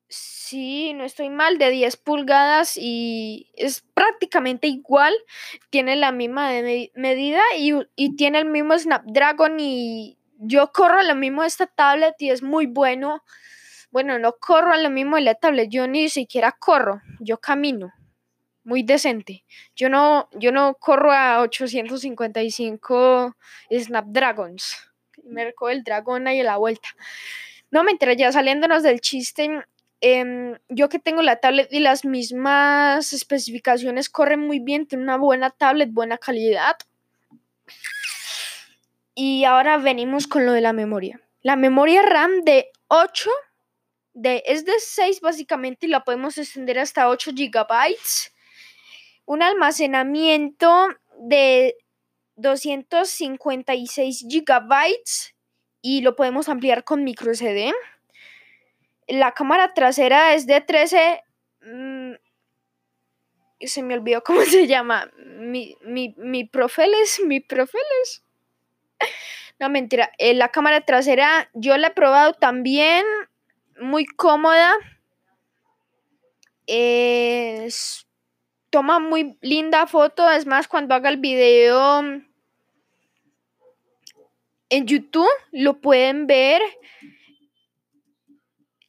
sí, 0.09 0.93
no 0.93 1.05
estoy 1.05 1.31
mal, 1.31 1.57
de 1.57 1.71
10 1.71 1.97
pulgadas 1.97 2.77
y 2.77 3.51
es 3.55 3.83
prácticamente 3.95 4.67
igual. 4.67 5.15
Tiene 5.71 5.97
la 5.97 6.13
misma 6.13 6.51
medida 6.95 7.41
y, 7.57 7.73
y 7.97 8.15
tiene 8.17 8.41
el 8.41 8.45
mismo 8.45 8.79
Snapdragon 8.79 9.59
y 9.59 10.19
yo 10.37 10.71
corro 10.73 11.03
lo 11.03 11.15
mismo 11.15 11.43
de 11.43 11.49
esta 11.49 11.67
tablet 11.67 12.15
y 12.19 12.29
es 12.31 12.43
muy 12.43 12.67
bueno. 12.67 13.23
Bueno, 13.91 14.19
no 14.19 14.35
corro 14.39 14.77
lo 14.77 14.91
mismo 14.91 15.17
de 15.17 15.23
la 15.23 15.35
tablet, 15.35 15.71
yo 15.71 15.87
ni 15.87 16.11
siquiera 16.11 16.53
corro, 16.53 17.01
yo 17.21 17.39
camino. 17.39 17.93
Muy 18.65 18.83
decente. 18.83 19.45
Yo 19.75 19.89
no, 19.89 20.29
yo 20.33 20.53
no 20.53 20.75
corro 20.75 21.11
a 21.13 21.41
855 21.41 23.35
Snapdragons. 23.71 24.92
Me 25.25 25.45
recoge 25.45 25.73
el 25.73 25.85
dragón 25.85 26.27
ahí 26.27 26.41
a 26.41 26.45
la 26.45 26.57
vuelta. 26.57 26.89
No, 27.71 27.85
mientras 27.85 28.17
ya 28.17 28.31
saliéndonos 28.33 28.83
del 28.83 29.01
chiste, 29.01 29.65
em, 30.01 30.59
yo 30.69 30.89
que 30.89 30.99
tengo 30.99 31.23
la 31.23 31.37
tablet 31.37 31.73
y 31.73 31.81
las 31.81 32.05
mismas 32.05 33.13
especificaciones 33.13 34.11
corre 34.11 34.37
muy 34.37 34.59
bien, 34.59 34.87
tiene 34.87 35.05
una 35.05 35.17
buena 35.17 35.51
tablet, 35.51 35.91
buena 35.91 36.19
calidad. 36.19 36.77
Y 39.15 39.45
ahora 39.45 39.79
venimos 39.79 40.27
con 40.27 40.47
lo 40.47 40.53
de 40.53 40.61
la 40.61 40.73
memoria. 40.73 41.21
La 41.43 41.57
memoria 41.57 42.03
RAM 42.03 42.43
de 42.45 42.71
8, 42.89 43.31
de, 44.15 44.43
es 44.47 44.65
de 44.65 44.73
6 44.79 45.21
básicamente 45.21 45.87
y 45.87 45.91
la 45.91 46.05
podemos 46.05 46.39
extender 46.39 46.79
hasta 46.79 47.09
8 47.09 47.33
GB. 47.35 47.97
Un 49.25 49.43
almacenamiento 49.43 50.89
de 51.19 51.77
256 52.43 54.27
GB 54.29 54.65
y 55.81 56.01
lo 56.03 56.15
podemos 56.17 56.49
ampliar 56.49 56.85
con 56.85 57.05
micro 57.05 57.33
SD. 57.35 57.73
La 59.09 59.33
cámara 59.33 59.75
trasera 59.75 60.35
es 60.35 60.47
de 60.47 60.61
13... 60.61 61.23
Mm, 61.63 62.13
se 63.61 63.83
me 63.83 63.95
olvidó 63.95 64.23
cómo 64.23 64.43
se 64.45 64.67
llama. 64.67 65.11
Mi, 65.17 65.77
mi, 65.83 66.15
mi 66.19 66.45
profeles, 66.45 67.21
mi 67.27 67.41
profeles. 67.41 68.23
No, 69.61 69.69
mentira. 69.69 70.11
Eh, 70.19 70.35
la 70.35 70.49
cámara 70.49 70.81
trasera 70.81 71.49
yo 71.53 71.77
la 71.77 71.89
he 71.89 71.91
probado 71.93 72.33
también. 72.33 73.05
Muy 73.81 74.07
cómoda. 74.07 74.75
toma 78.71 78.99
muy 78.99 79.39
linda 79.41 79.87
foto. 79.87 80.29
Es 80.29 80.47
más, 80.47 80.67
cuando 80.67 80.97
haga 80.97 81.11
el 81.11 81.19
video 81.19 82.03
en 84.73 84.87
YouTube, 84.87 85.29
lo 85.51 85.83
pueden 85.83 86.27
ver. 86.27 86.63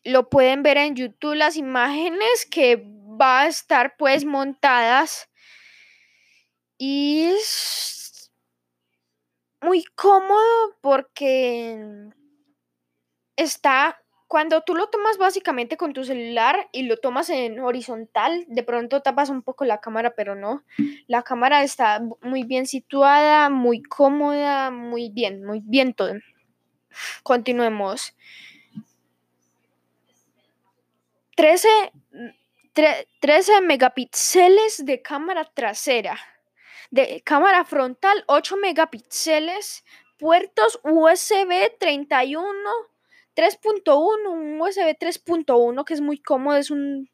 Lo 0.06 0.30
pueden 0.30 0.63
ver 0.63 0.78
en 0.78 0.96
YouTube 0.96 1.36
las 1.36 1.58
imágenes 1.58 2.46
que 2.50 2.82
va 2.86 3.42
a 3.42 3.48
estar 3.48 3.98
pues 3.98 4.24
montadas. 4.24 5.30
Y 6.78 7.34
muy 9.62 9.84
cómodo 9.96 10.78
porque 10.82 11.78
está, 13.36 14.02
cuando 14.34 14.62
tú 14.62 14.74
lo 14.74 14.90
tomas 14.90 15.20
básicamente 15.20 15.78
con 15.78 15.94
tu 15.94 16.04
celular 16.04 16.68
y 16.72 16.88
lo 16.88 16.98
tomas 16.98 17.30
en 17.30 17.60
horizontal, 17.60 18.46
de 18.48 18.63
pronto 18.63 19.04
tapas 19.04 19.30
un 19.30 19.44
poco 19.44 19.63
la 19.63 19.80
cámara, 19.80 20.16
pero 20.16 20.34
no. 20.34 20.63
La 21.06 21.22
cámara 21.22 21.62
está 21.62 22.02
muy 22.24 22.42
bien 22.42 22.66
situada, 22.66 23.52
muy 23.52 23.84
cómoda, 23.84 24.72
muy 24.72 25.12
bien, 25.12 25.46
muy 25.46 25.62
bien 25.63 25.94
todo. 25.94 26.16
Continuemos. 27.22 28.16
13, 31.36 31.68
13 33.20 33.62
megapíxeles 33.62 34.84
de 34.84 35.04
cámara 35.04 35.46
trasera 35.46 36.18
de 36.90 37.22
cámara 37.24 37.66
frontal 37.66 38.24
8 38.25 38.57
megapíxeles, 38.57 39.86
puertos 40.18 40.79
USB 40.84 41.77
31, 41.77 42.50
3.1, 43.35 44.29
un 44.29 44.61
USB 44.61 44.98
3.1 44.98 45.85
que 45.85 45.93
es 45.93 46.01
muy 46.01 46.19
cómodo, 46.19 46.57
es 46.57 46.72
un 46.72 47.09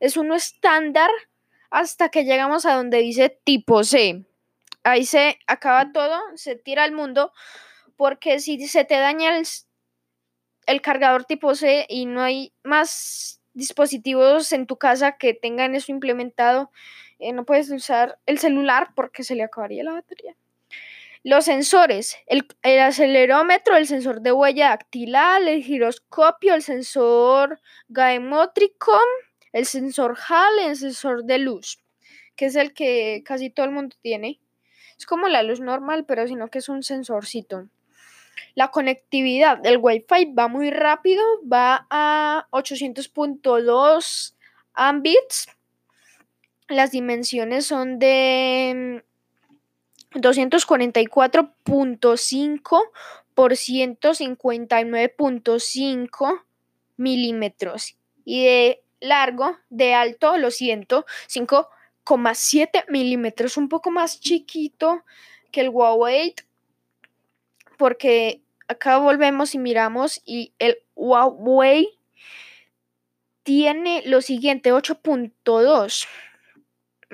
es 0.00 0.16
uno 0.16 0.34
estándar 0.34 1.10
hasta 1.70 2.08
que 2.08 2.24
llegamos 2.24 2.66
a 2.66 2.74
donde 2.74 2.98
dice 2.98 3.40
tipo 3.44 3.84
C. 3.84 4.24
Ahí 4.82 5.06
se 5.06 5.38
acaba 5.46 5.92
todo, 5.92 6.20
se 6.34 6.56
tira 6.56 6.84
al 6.84 6.92
mundo, 6.92 7.32
porque 7.96 8.38
si 8.40 8.66
se 8.68 8.84
te 8.84 8.94
daña 8.96 9.38
el, 9.38 9.46
el 10.66 10.82
cargador 10.82 11.24
tipo 11.24 11.54
C 11.54 11.86
y 11.88 12.06
no 12.06 12.22
hay 12.22 12.52
más 12.62 13.40
dispositivos 13.54 14.52
en 14.52 14.66
tu 14.66 14.76
casa 14.76 15.16
que 15.16 15.32
tengan 15.32 15.74
eso 15.74 15.90
implementado, 15.90 16.70
eh, 17.18 17.32
no 17.32 17.44
puedes 17.44 17.70
usar 17.70 18.18
el 18.26 18.38
celular 18.38 18.90
porque 18.94 19.24
se 19.24 19.34
le 19.34 19.44
acabaría 19.44 19.84
la 19.84 19.92
batería. 19.92 20.36
Los 21.24 21.46
sensores, 21.46 22.18
el, 22.26 22.46
acelerómetro, 22.80 23.76
el 23.76 23.86
sensor 23.86 24.20
de 24.20 24.30
huella 24.30 24.68
dactilar, 24.68 25.42
el 25.42 25.62
giroscopio, 25.62 26.54
el 26.54 26.62
sensor 26.62 27.62
gaemótrico, 27.88 28.92
el 29.52 29.64
sensor 29.64 30.18
HAL, 30.28 30.58
el 30.66 30.76
sensor 30.76 31.24
de 31.24 31.38
luz, 31.38 31.82
que 32.36 32.44
es 32.44 32.56
el 32.56 32.74
que 32.74 33.22
casi 33.24 33.48
todo 33.48 33.64
el 33.64 33.72
mundo 33.72 33.96
tiene. 34.02 34.38
Es 34.98 35.06
como 35.06 35.28
la 35.28 35.42
luz 35.42 35.60
normal, 35.60 36.04
pero 36.04 36.28
sino 36.28 36.48
que 36.48 36.58
es 36.58 36.68
un 36.68 36.82
sensorcito. 36.82 37.68
La 38.54 38.70
conectividad 38.70 39.56
del 39.56 39.78
Wi-Fi 39.78 40.34
va 40.38 40.48
muy 40.48 40.70
rápido, 40.70 41.24
va 41.50 41.86
a 41.88 42.46
800.2 42.50 44.34
Ambits 44.74 45.48
las 46.68 46.90
dimensiones 46.92 47.66
son 47.66 47.98
de 47.98 49.04
244.5 50.14 52.60
mm, 52.60 52.64
por 53.34 53.52
159.5 53.52 56.42
milímetros. 56.96 57.96
Y 58.24 58.44
de 58.44 58.82
largo, 59.00 59.58
de 59.68 59.92
alto, 59.94 60.38
lo 60.38 60.50
siento, 60.50 61.04
5,7 61.28 62.84
milímetros, 62.88 63.56
un 63.56 63.68
poco 63.68 63.90
más 63.90 64.20
chiquito 64.20 65.04
que 65.50 65.60
el 65.60 65.68
Huawei, 65.68 66.34
porque 67.76 68.40
acá 68.68 68.98
volvemos 68.98 69.54
y 69.54 69.58
miramos 69.58 70.22
y 70.24 70.52
el 70.58 70.78
Huawei 70.94 71.98
tiene 73.42 74.02
lo 74.06 74.22
siguiente, 74.22 74.72
8.2 74.72 76.06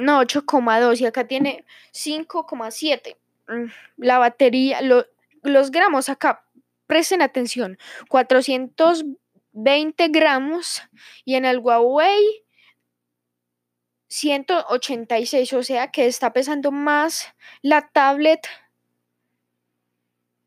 no, 0.01 0.23
8,2 0.23 1.01
y 1.01 1.07
acá 1.07 1.27
tiene 1.27 1.65
5,7. 1.93 3.17
Mm, 3.49 3.67
la 3.99 4.19
batería, 4.19 4.81
los 5.43 5.71
gramos 5.71 6.09
acá, 6.09 6.45
presten 6.87 7.23
atención, 7.23 7.79
420 8.09 10.09
gramos 10.09 10.83
y 11.25 11.37
en 11.37 11.45
el 11.45 11.59
Huawei 11.59 12.45
186, 14.09 15.53
o 15.53 15.63
sea 15.63 15.93
que 15.93 16.07
está 16.07 16.33
pesando 16.33 16.73
más 16.73 17.33
la 17.63 17.89
tablet. 17.89 18.41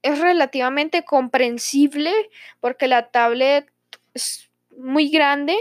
Es 0.02 0.20
relativamente 0.20 1.06
comprensible 1.06 2.12
porque 2.60 2.89
la 2.89 3.10
tablet 3.10 3.72
es 4.13 4.50
muy 4.78 5.10
grande 5.10 5.56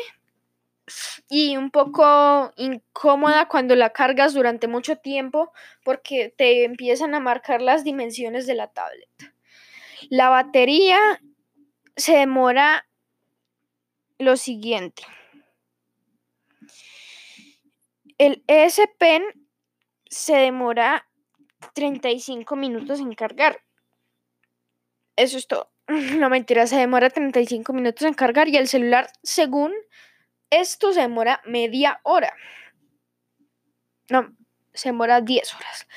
y 1.28 1.56
un 1.56 1.70
poco 1.70 2.52
incómoda 2.56 3.48
cuando 3.48 3.74
la 3.76 3.90
cargas 3.90 4.34
durante 4.34 4.68
mucho 4.68 4.96
tiempo 4.96 5.52
porque 5.84 6.34
te 6.36 6.64
empiezan 6.64 7.14
a 7.14 7.20
marcar 7.20 7.62
las 7.62 7.84
dimensiones 7.84 8.46
de 8.46 8.54
la 8.54 8.68
tablet. 8.68 9.08
La 10.10 10.28
batería 10.28 10.98
se 11.96 12.16
demora 12.16 12.86
lo 14.18 14.36
siguiente. 14.36 15.04
El 18.18 18.44
S 18.46 18.82
Pen 18.98 19.22
se 20.08 20.36
demora 20.36 21.08
35 21.74 22.56
minutos 22.56 23.00
en 23.00 23.14
cargar. 23.14 23.62
Eso 25.16 25.38
es 25.38 25.46
todo. 25.46 25.70
No 26.18 26.30
mentira, 26.30 26.66
se 26.66 26.76
demora 26.76 27.10
35 27.10 27.72
minutos 27.72 28.06
en 28.06 28.14
cargar 28.14 28.48
y 28.48 28.56
el 28.56 28.68
celular, 28.68 29.08
según 29.22 29.72
esto 30.52 30.92
se 30.92 31.00
demora 31.00 31.40
media 31.44 31.98
hora. 32.04 32.32
No, 34.10 34.36
se 34.72 34.90
demora 34.90 35.20
10 35.20 35.54
horas. 35.54 35.88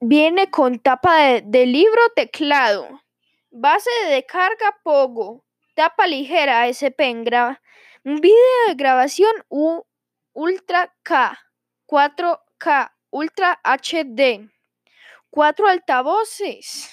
Viene 0.00 0.50
con 0.50 0.78
tapa 0.78 1.40
de, 1.40 1.66
libro 1.66 2.00
teclado, 2.14 3.02
base 3.50 3.90
de 4.08 4.26
carga 4.26 4.78
Pogo, 4.82 5.44
tapa 5.74 6.06
ligera 6.06 6.68
S 6.68 6.90
Pen, 6.90 7.24
un 8.04 8.20
video 8.20 8.66
de 8.68 8.74
grabación 8.74 9.32
U 9.48 9.84
Ultra 10.32 10.94
K, 11.02 11.38
4K, 11.86 12.92
Ultra 13.10 13.60
HD, 13.64 14.48
cuatro 15.30 15.66
altavoces 15.66 16.90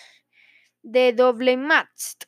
de 0.81 1.13
doble 1.13 1.58
mast, 1.58 2.23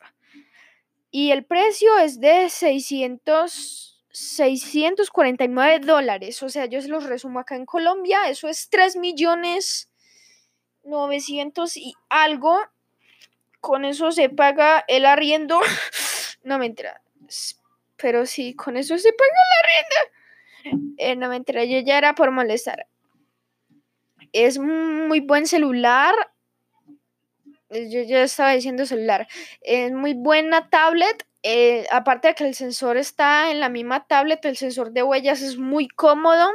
y 1.10 1.30
el 1.30 1.44
precio 1.44 1.98
es 1.98 2.20
de 2.20 2.48
600, 2.50 3.97
649 4.18 5.78
dólares. 5.80 6.42
O 6.42 6.48
sea, 6.48 6.66
yo 6.66 6.80
se 6.82 6.88
los 6.88 7.04
resumo 7.04 7.40
acá 7.40 7.56
en 7.56 7.66
Colombia. 7.66 8.28
Eso 8.28 8.48
es 8.48 8.68
3 8.70 8.96
millones 8.96 9.88
900 10.84 11.76
y 11.76 11.94
algo. 12.08 12.58
Con 13.60 13.84
eso 13.84 14.10
se 14.12 14.28
paga 14.28 14.84
el 14.88 15.06
arriendo. 15.06 15.60
No 16.44 16.56
me 16.58 16.66
entera. 16.66 17.02
Pero 17.96 18.24
sí, 18.24 18.54
con 18.54 18.76
eso 18.76 18.96
se 18.96 19.12
paga 19.12 19.30
el 20.62 20.70
arriendo. 20.70 20.96
Eh, 20.96 21.16
no 21.16 21.28
me 21.28 21.36
entera. 21.36 21.64
Yo 21.64 21.80
ya 21.80 21.98
era 21.98 22.14
por 22.14 22.30
molestar. 22.30 22.86
Es 24.32 24.58
muy 24.58 25.20
buen 25.20 25.46
celular 25.46 26.14
yo 27.70 28.02
ya 28.02 28.22
estaba 28.22 28.52
diciendo 28.52 28.86
celular, 28.86 29.28
es 29.60 29.92
muy 29.92 30.14
buena 30.14 30.70
tablet. 30.70 31.26
Eh, 31.42 31.86
aparte 31.90 32.28
de 32.28 32.34
que 32.34 32.46
el 32.46 32.54
sensor 32.54 32.96
está 32.96 33.50
en 33.50 33.60
la 33.60 33.68
misma 33.68 34.06
tablet, 34.06 34.44
el 34.44 34.56
sensor 34.56 34.90
de 34.90 35.02
huellas 35.02 35.40
es 35.40 35.56
muy 35.56 35.88
cómodo, 35.88 36.48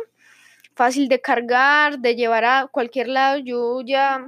fácil 0.75 1.07
de 1.07 1.21
cargar, 1.21 1.99
de 1.99 2.15
llevar 2.15 2.43
a 2.45 2.67
cualquier 2.67 3.07
lado. 3.07 3.37
Yo 3.39 3.81
ya 3.81 4.27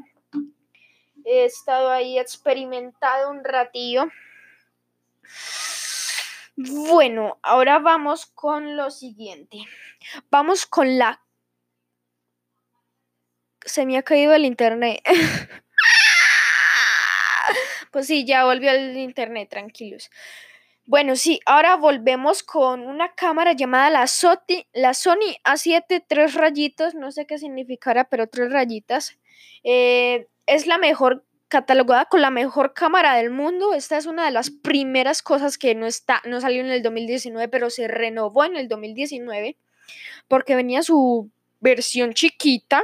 he 1.26 1.46
estado 1.46 1.92
ahí 1.92 2.18
experimentado 2.18 3.32
un 3.32 3.44
ratillo. 3.44 4.06
Bueno, 6.56 7.38
ahora 7.42 7.80
vamos 7.80 8.28
con 8.28 8.78
lo 8.78 8.90
siguiente. 8.92 9.58
Vamos 10.32 10.66
con 10.66 10.98
la... 10.98 11.22
Se 13.66 13.86
me 13.86 13.98
ha 13.98 14.04
caído 14.04 14.34
el 14.34 14.46
internet. 14.46 15.02
Pues 17.96 18.08
sí, 18.08 18.26
ya 18.26 18.44
volvió 18.44 18.72
al 18.72 18.98
internet, 18.98 19.48
tranquilos. 19.50 20.12
Bueno, 20.88 21.16
sí, 21.16 21.40
ahora 21.48 21.76
volvemos 21.78 22.44
con 22.44 22.82
una 22.86 23.16
cámara 23.16 23.54
llamada 23.54 23.90
la, 23.90 24.06
la 24.74 24.94
Sony 24.94 25.36
A7 25.44 26.04
tres 26.08 26.36
rayitos, 26.36 26.94
no 26.94 27.12
sé 27.12 27.26
qué 27.26 27.40
significará, 27.40 28.04
pero 28.04 28.28
tres 28.28 28.52
rayitas. 28.52 29.18
Eh, 29.64 30.28
es 30.46 30.68
la 30.68 30.78
mejor, 30.78 31.26
catalogada 31.48 32.06
con 32.06 32.22
la 32.22 32.30
mejor 32.30 32.74
cámara 32.74 33.16
del 33.16 33.32
mundo. 33.32 33.74
Esta 33.74 33.98
es 33.98 34.06
una 34.06 34.26
de 34.26 34.32
las 34.32 34.52
primeras 34.52 35.24
cosas 35.24 35.58
que 35.58 35.74
no, 35.74 35.88
está, 35.88 36.22
no 36.26 36.40
salió 36.40 36.62
en 36.62 36.70
el 36.70 36.84
2019, 36.84 37.48
pero 37.48 37.72
se 37.72 37.88
renovó 37.88 38.46
en 38.46 38.56
el 38.56 38.68
2019 38.68 39.58
porque 40.28 40.56
venía 40.56 40.84
su 40.84 41.32
versión 41.62 42.14
chiquita 42.14 42.84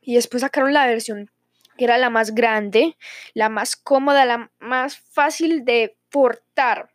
y 0.00 0.14
después 0.14 0.40
sacaron 0.40 0.72
la 0.72 0.86
versión 0.86 1.30
que 1.76 1.84
era 1.84 1.96
la 1.96 2.10
más 2.10 2.34
grande, 2.34 2.96
la 3.34 3.48
más 3.48 3.76
cómoda, 3.76 4.24
la 4.24 4.50
más 4.58 4.98
fácil 4.98 5.64
de 5.64 5.97
portar. 6.10 6.90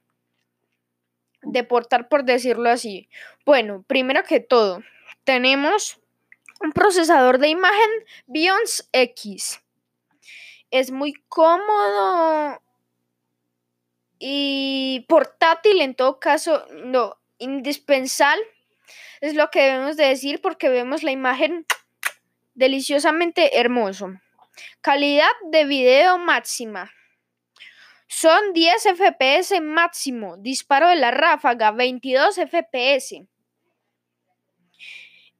De 1.41 1.63
portar, 1.63 2.07
por 2.07 2.23
decirlo 2.23 2.69
así. 2.69 3.09
Bueno, 3.45 3.83
primero 3.87 4.23
que 4.23 4.39
todo, 4.39 4.81
tenemos 5.23 5.99
un 6.61 6.71
procesador 6.71 7.39
de 7.39 7.49
imagen 7.49 7.89
Beyonce 8.27 8.83
X. 8.93 9.61
Es 10.71 10.91
muy 10.91 11.13
cómodo 11.27 12.61
y 14.19 15.05
portátil 15.09 15.81
en 15.81 15.95
todo 15.95 16.19
caso, 16.19 16.65
no, 16.71 17.17
indispensable. 17.37 18.43
Es 19.19 19.35
lo 19.35 19.49
que 19.51 19.63
debemos 19.63 19.97
de 19.97 20.05
decir 20.05 20.41
porque 20.41 20.69
vemos 20.69 21.03
la 21.03 21.11
imagen 21.11 21.65
deliciosamente 22.55 23.59
hermoso. 23.59 24.13
Calidad 24.81 25.31
de 25.51 25.65
video 25.65 26.17
máxima. 26.17 26.91
Son 28.15 28.53
10 28.53 28.95
FPS 28.95 29.59
máximo. 29.59 30.37
Disparo 30.37 30.87
de 30.87 30.97
la 30.97 31.09
ráfaga, 31.09 31.71
22 31.71 32.35
FPS. 32.35 33.25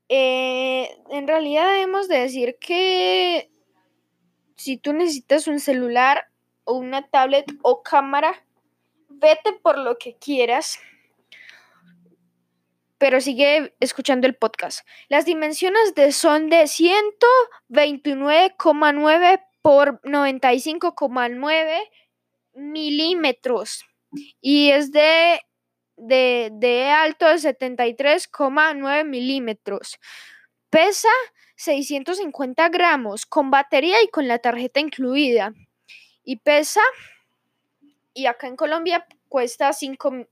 Eh, 0.09 0.89
en 1.11 1.27
realidad 1.27 1.71
debemos 1.71 2.07
de 2.07 2.17
decir 2.17 2.57
que 2.59 3.51
si 4.55 4.77
tú 4.77 4.93
necesitas 4.93 5.47
un 5.47 5.59
celular 5.59 6.31
o 6.63 6.73
una 6.73 7.07
tablet 7.07 7.45
o 7.61 7.83
cámara, 7.83 8.43
vete 9.07 9.53
por 9.53 9.77
lo 9.77 9.99
que 9.99 10.15
quieras 10.15 10.79
pero 12.97 13.21
sigue 13.21 13.75
escuchando 13.81 14.25
el 14.27 14.35
podcast. 14.35 14.87
Las 15.09 15.25
dimensiones 15.25 15.93
de 15.93 16.13
son 16.13 16.49
de 16.49 16.63
129,9 16.63 19.45
por 19.61 20.01
95,9 20.01 21.81
milímetros 22.53 23.85
y 24.41 24.69
es 24.69 24.91
de, 24.91 25.41
de, 25.97 26.49
de 26.53 26.89
alto 26.89 27.27
de 27.27 27.35
73,9 27.35 29.05
milímetros. 29.05 29.99
Pesa 30.69 31.09
650 31.55 32.69
gramos 32.69 33.25
con 33.25 33.51
batería 33.51 34.01
y 34.03 34.07
con 34.07 34.27
la 34.27 34.39
tarjeta 34.39 34.79
incluida. 34.79 35.53
Y 36.23 36.37
pesa, 36.37 36.81
y 38.13 38.25
acá 38.25 38.47
en 38.47 38.55
Colombia 38.55 39.05
cuesta 39.27 39.73
5, 39.73 40.27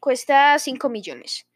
cuesta 0.00 0.58
5 0.58 0.88
millones. 0.88 1.46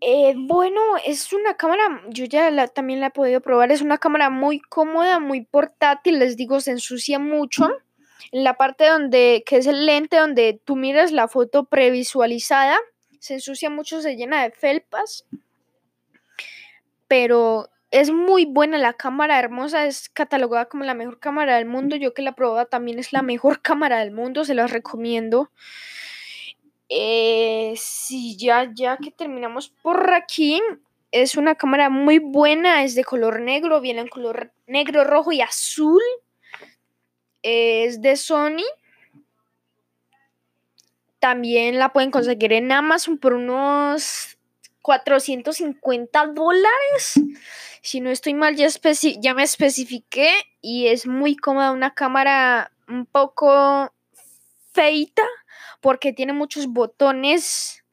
Eh, 0.00 0.34
bueno, 0.36 0.80
es 1.06 1.32
una 1.32 1.56
cámara, 1.56 2.02
yo 2.08 2.26
ya 2.26 2.66
también 2.68 3.00
la 3.00 3.06
he 3.06 3.10
podido 3.10 3.40
probar, 3.40 3.72
es 3.72 3.80
una 3.80 3.96
cámara 3.96 4.28
muy 4.28 4.60
cómoda, 4.60 5.18
muy 5.18 5.46
portátil, 5.46 6.18
les 6.18 6.36
digo, 6.36 6.60
se 6.60 6.72
ensucia 6.72 7.18
mucho. 7.18 7.70
En 8.32 8.44
la 8.44 8.54
parte 8.54 8.88
donde, 8.88 9.42
que 9.46 9.56
es 9.56 9.66
el 9.66 9.86
lente 9.86 10.16
donde 10.16 10.60
tú 10.64 10.76
miras 10.76 11.12
la 11.12 11.28
foto 11.28 11.64
previsualizada, 11.64 12.78
se 13.18 13.34
ensucia 13.34 13.70
mucho, 13.70 14.00
se 14.00 14.16
llena 14.16 14.42
de 14.42 14.50
felpas. 14.50 15.26
Pero 17.08 17.68
es 17.90 18.10
muy 18.10 18.44
buena 18.44 18.76
la 18.76 18.94
cámara, 18.94 19.38
hermosa, 19.38 19.86
es 19.86 20.08
catalogada 20.08 20.66
como 20.66 20.84
la 20.84 20.94
mejor 20.94 21.20
cámara 21.20 21.56
del 21.56 21.66
mundo. 21.66 21.96
Yo 21.96 22.12
que 22.12 22.22
la 22.22 22.34
he 22.36 22.66
también 22.66 22.98
es 22.98 23.12
la 23.12 23.22
mejor 23.22 23.62
cámara 23.62 24.00
del 24.00 24.10
mundo, 24.10 24.44
se 24.44 24.54
las 24.54 24.70
recomiendo. 24.70 25.50
Eh, 26.88 27.74
sí, 27.76 28.36
ya, 28.36 28.70
ya 28.74 28.96
que 28.96 29.10
terminamos 29.10 29.68
por 29.68 30.12
aquí, 30.12 30.60
es 31.12 31.36
una 31.36 31.54
cámara 31.54 31.88
muy 31.88 32.18
buena, 32.18 32.82
es 32.82 32.96
de 32.96 33.04
color 33.04 33.40
negro, 33.40 33.80
viene 33.80 34.00
en 34.00 34.08
color 34.08 34.52
negro, 34.66 35.04
rojo 35.04 35.30
y 35.30 35.40
azul. 35.40 36.02
Es 37.44 38.00
de 38.00 38.16
Sony. 38.16 38.64
También 41.18 41.78
la 41.78 41.92
pueden 41.92 42.10
conseguir 42.10 42.54
en 42.54 42.72
Amazon 42.72 43.18
por 43.18 43.34
unos 43.34 44.38
450 44.80 46.26
dólares. 46.28 47.20
Si 47.82 48.00
no 48.00 48.10
estoy 48.10 48.32
mal, 48.32 48.56
ya, 48.56 48.68
ya 49.20 49.34
me 49.34 49.42
especifiqué 49.42 50.32
y 50.62 50.86
es 50.86 51.06
muy 51.06 51.36
cómoda, 51.36 51.70
una 51.70 51.94
cámara 51.94 52.72
un 52.88 53.04
poco 53.04 53.92
feita 54.72 55.22
porque 55.82 56.14
tiene 56.14 56.32
muchos 56.32 56.66
botones. 56.66 57.84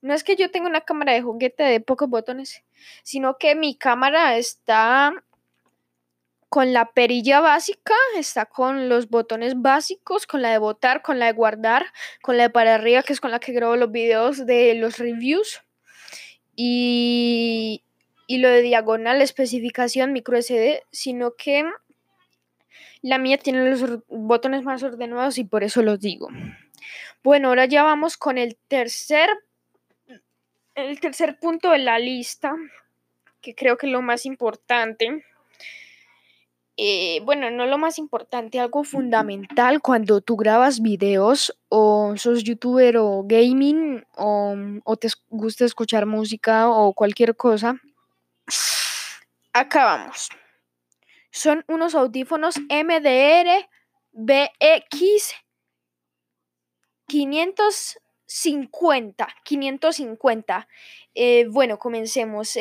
No 0.00 0.14
es 0.14 0.22
que 0.22 0.36
yo 0.36 0.52
tenga 0.52 0.68
una 0.68 0.82
cámara 0.82 1.12
de 1.12 1.22
juguete 1.22 1.64
de 1.64 1.80
pocos 1.80 2.08
botones, 2.08 2.62
sino 3.02 3.36
que 3.36 3.56
mi 3.56 3.74
cámara 3.74 4.36
está 4.36 5.12
con 6.56 6.72
la 6.72 6.90
perilla 6.90 7.40
básica, 7.40 7.92
está 8.16 8.46
con 8.46 8.88
los 8.88 9.10
botones 9.10 9.60
básicos, 9.60 10.26
con 10.26 10.40
la 10.40 10.52
de 10.52 10.56
botar, 10.56 11.02
con 11.02 11.18
la 11.18 11.26
de 11.26 11.32
guardar, 11.32 11.84
con 12.22 12.38
la 12.38 12.44
de 12.44 12.48
para 12.48 12.76
arriba, 12.76 13.02
que 13.02 13.12
es 13.12 13.20
con 13.20 13.30
la 13.30 13.40
que 13.40 13.52
grabo 13.52 13.76
los 13.76 13.92
videos 13.92 14.46
de 14.46 14.72
los 14.72 14.96
reviews. 14.96 15.60
Y, 16.54 17.82
y 18.26 18.38
lo 18.38 18.48
de 18.48 18.62
diagonal, 18.62 19.20
especificación 19.20 20.14
micro 20.14 20.40
SD, 20.40 20.82
sino 20.90 21.34
que 21.34 21.62
la 23.02 23.18
mía 23.18 23.36
tiene 23.36 23.68
los 23.68 24.00
botones 24.08 24.62
más 24.62 24.82
ordenados 24.82 25.36
y 25.36 25.44
por 25.44 25.62
eso 25.62 25.82
los 25.82 26.00
digo. 26.00 26.30
Bueno, 27.22 27.48
ahora 27.48 27.66
ya 27.66 27.82
vamos 27.82 28.16
con 28.16 28.38
el 28.38 28.56
tercer, 28.66 29.28
el 30.74 31.00
tercer 31.00 31.38
punto 31.38 31.72
de 31.72 31.80
la 31.80 31.98
lista, 31.98 32.54
que 33.42 33.54
creo 33.54 33.76
que 33.76 33.88
es 33.88 33.92
lo 33.92 34.00
más 34.00 34.24
importante. 34.24 35.22
Eh, 36.76 37.20
bueno, 37.24 37.50
no 37.50 37.66
lo 37.66 37.78
más 37.78 37.98
importante, 37.98 38.60
algo 38.60 38.84
fundamental 38.84 39.80
cuando 39.80 40.20
tú 40.20 40.36
grabas 40.36 40.80
videos 40.80 41.56
o 41.68 42.14
sos 42.16 42.44
youtuber 42.44 42.98
o 42.98 43.22
gaming 43.24 44.04
o, 44.14 44.54
o 44.84 44.96
te 44.96 45.08
gusta 45.28 45.64
escuchar 45.64 46.04
música 46.04 46.68
o 46.68 46.92
cualquier 46.92 47.34
cosa. 47.34 47.80
Acá 49.52 49.84
vamos. 49.84 50.28
Son 51.30 51.64
unos 51.68 51.94
audífonos 51.94 52.58
MDR 52.58 53.68
BX 54.12 55.34
550, 57.06 59.28
550. 59.44 60.68
Eh, 61.14 61.46
bueno, 61.48 61.78
comencemos. 61.78 62.56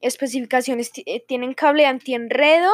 especificaciones 0.00 0.90
eh, 1.06 1.24
tienen 1.26 1.54
cable 1.54 1.86
antienredo, 1.86 2.72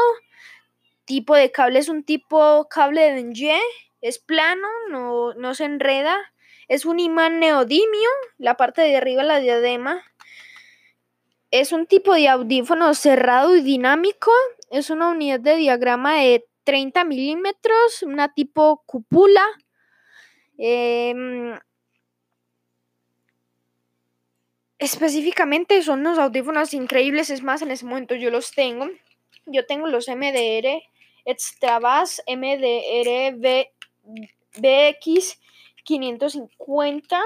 tipo 1.04 1.34
de 1.34 1.52
cable 1.52 1.78
es 1.78 1.88
un 1.88 2.04
tipo 2.04 2.66
cable 2.68 3.02
de 3.02 3.14
Dengue, 3.14 3.60
es 4.00 4.18
plano, 4.18 4.68
no, 4.90 5.34
no 5.34 5.54
se 5.54 5.64
enreda, 5.64 6.16
es 6.68 6.84
un 6.84 6.98
imán 6.98 7.40
neodimio, 7.40 8.08
la 8.38 8.56
parte 8.56 8.82
de 8.82 8.96
arriba 8.96 9.22
la 9.22 9.40
diadema. 9.40 10.02
Es 11.50 11.72
un 11.72 11.86
tipo 11.86 12.14
de 12.14 12.28
audífono 12.28 12.94
cerrado 12.94 13.56
y 13.56 13.62
dinámico, 13.62 14.32
es 14.70 14.90
una 14.90 15.08
unidad 15.08 15.40
de 15.40 15.56
diagrama 15.56 16.16
de 16.16 16.46
30 16.64 17.04
milímetros, 17.04 18.02
una 18.02 18.32
tipo 18.34 18.82
cúpula. 18.86 19.44
Em, 20.58 21.58
específicamente 24.78 25.82
son 25.82 26.00
unos 26.00 26.18
audífonos 26.18 26.74
increíbles, 26.74 27.30
es 27.30 27.42
más, 27.42 27.62
en 27.62 27.70
ese 27.70 27.84
momento 27.84 28.14
yo 28.14 28.30
los 28.30 28.50
tengo. 28.50 28.88
Yo 29.46 29.66
tengo 29.66 29.86
los 29.86 30.08
MDR 30.08 30.82
Extrabass 31.24 32.22
MDR 32.26 33.40
BX 34.56 35.40
550. 35.84 37.22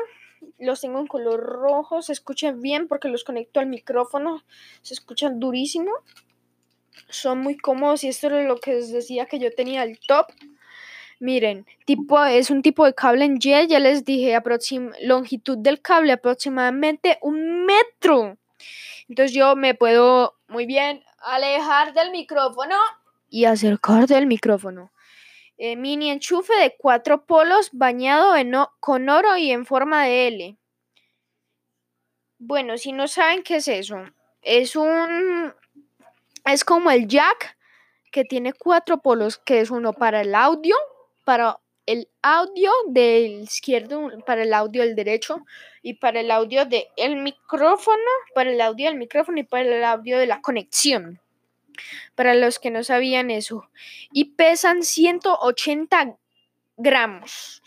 Los 0.58 0.80
tengo 0.80 1.00
en 1.00 1.06
color 1.06 1.40
rojo, 1.40 2.02
se 2.02 2.12
escuchan 2.12 2.60
bien 2.60 2.86
porque 2.86 3.08
los 3.08 3.24
conecto 3.24 3.60
al 3.60 3.66
micrófono, 3.66 4.44
se 4.82 4.94
escuchan 4.94 5.40
durísimo. 5.40 5.90
Son 7.08 7.38
muy 7.38 7.56
cómodos 7.56 8.04
y 8.04 8.08
esto 8.08 8.28
es 8.28 8.46
lo 8.46 8.56
que 8.56 8.74
les 8.74 8.92
decía 8.92 9.26
que 9.26 9.38
yo 9.38 9.52
tenía 9.52 9.82
el 9.82 9.98
top. 10.00 10.26
Miren, 11.20 11.66
tipo, 11.84 12.24
es 12.24 12.50
un 12.50 12.62
tipo 12.62 12.84
de 12.84 12.94
cable 12.94 13.24
en 13.24 13.38
Y, 13.42 13.66
ya 13.66 13.80
les 13.80 14.04
dije, 14.04 14.38
longitud 15.00 15.58
del 15.58 15.80
cable 15.80 16.12
aproximadamente 16.12 17.18
un 17.22 17.66
metro. 17.66 18.36
Entonces 19.08 19.34
yo 19.34 19.56
me 19.56 19.74
puedo 19.74 20.36
muy 20.46 20.66
bien 20.66 21.02
alejar 21.18 21.94
del 21.94 22.10
micrófono 22.12 22.76
y 23.28 23.44
acercar 23.44 24.06
del 24.06 24.26
micrófono. 24.26 24.92
Eh, 25.56 25.76
mini 25.76 26.10
enchufe 26.10 26.54
de 26.54 26.76
cuatro 26.78 27.26
polos 27.26 27.70
bañado 27.72 28.36
en 28.36 28.52
con 28.80 29.08
oro 29.08 29.36
y 29.36 29.50
en 29.50 29.66
forma 29.66 30.04
de 30.04 30.28
L. 30.28 30.58
Bueno, 32.38 32.78
si 32.78 32.92
no 32.92 33.08
saben 33.08 33.42
qué 33.42 33.56
es 33.56 33.68
eso, 33.68 33.98
es 34.42 34.76
un... 34.76 35.52
Es 36.44 36.64
como 36.64 36.90
el 36.90 37.08
jack 37.08 37.58
que 38.12 38.24
tiene 38.24 38.52
cuatro 38.52 38.98
polos, 39.02 39.38
que 39.38 39.60
es 39.60 39.70
uno 39.70 39.92
para 39.92 40.20
el 40.20 40.34
audio, 40.34 40.76
para 41.24 41.58
el 41.86 42.08
audio 42.22 42.70
del 42.88 43.42
izquierdo, 43.42 44.10
para 44.24 44.42
el 44.44 44.54
audio 44.54 44.82
del 44.82 44.94
derecho 44.94 45.44
y 45.82 45.94
para 45.94 46.20
el 46.20 46.30
audio 46.30 46.64
del 46.66 47.16
micrófono, 47.16 48.10
para 48.34 48.50
el 48.50 48.60
audio 48.60 48.88
del 48.88 48.98
micrófono 48.98 49.40
y 49.40 49.44
para 49.44 49.64
el 49.64 49.84
audio 49.84 50.18
de 50.18 50.26
la 50.26 50.40
conexión. 50.40 51.20
Para 52.14 52.34
los 52.34 52.58
que 52.58 52.70
no 52.70 52.84
sabían 52.84 53.30
eso. 53.30 53.70
Y 54.12 54.36
pesan 54.36 54.82
180 54.82 56.16
gramos. 56.76 57.62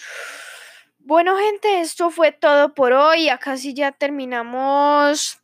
Bueno, 1.00 1.38
gente, 1.38 1.82
esto 1.82 2.10
fue 2.10 2.32
todo 2.32 2.74
por 2.74 2.94
hoy. 2.94 3.30
Acá 3.30 3.58
sí 3.58 3.74
ya 3.74 3.92
terminamos 3.92 5.40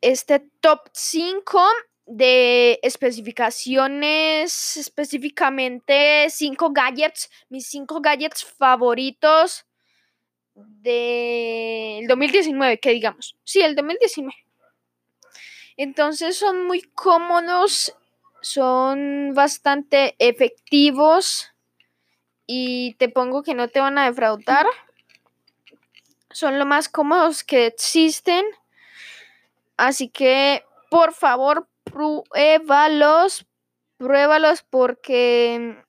este 0.00 0.40
top 0.60 0.88
5 0.92 1.60
de 2.08 2.78
especificaciones, 2.82 4.78
específicamente 4.78 6.26
cinco 6.30 6.70
gadgets, 6.70 7.30
mis 7.50 7.66
cinco 7.66 8.00
gadgets 8.00 8.44
favoritos 8.44 9.66
del 10.54 12.06
2019, 12.06 12.80
que 12.80 12.90
digamos. 12.90 13.36
Sí, 13.44 13.60
el 13.60 13.76
2019. 13.76 14.34
Entonces 15.76 16.36
son 16.36 16.66
muy 16.66 16.80
cómodos, 16.80 17.94
son 18.40 19.32
bastante 19.34 20.14
efectivos 20.18 21.52
y 22.46 22.94
te 22.94 23.08
pongo 23.08 23.42
que 23.42 23.54
no 23.54 23.68
te 23.68 23.80
van 23.80 23.98
a 23.98 24.06
defraudar. 24.06 24.66
Son 26.30 26.58
lo 26.58 26.66
más 26.66 26.88
cómodos 26.88 27.44
que 27.44 27.66
existen. 27.66 28.44
Así 29.76 30.08
que, 30.08 30.64
por 30.90 31.12
favor, 31.12 31.68
pruébalos, 31.84 33.46
pruébalos 33.96 34.62
porque 34.62 35.84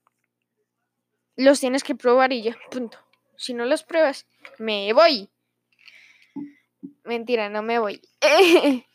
los 1.35 1.59
tienes 1.59 1.83
que 1.83 1.95
probar 1.95 2.33
y 2.33 2.43
ya, 2.43 2.57
punto. 2.69 2.97
Si 3.37 3.53
no 3.53 3.65
los 3.65 3.83
pruebas, 3.83 4.27
me 4.57 4.91
voy. 4.93 5.29
Mentira, 7.03 7.49
no 7.49 7.61
me 7.63 7.79
voy. 7.79 8.01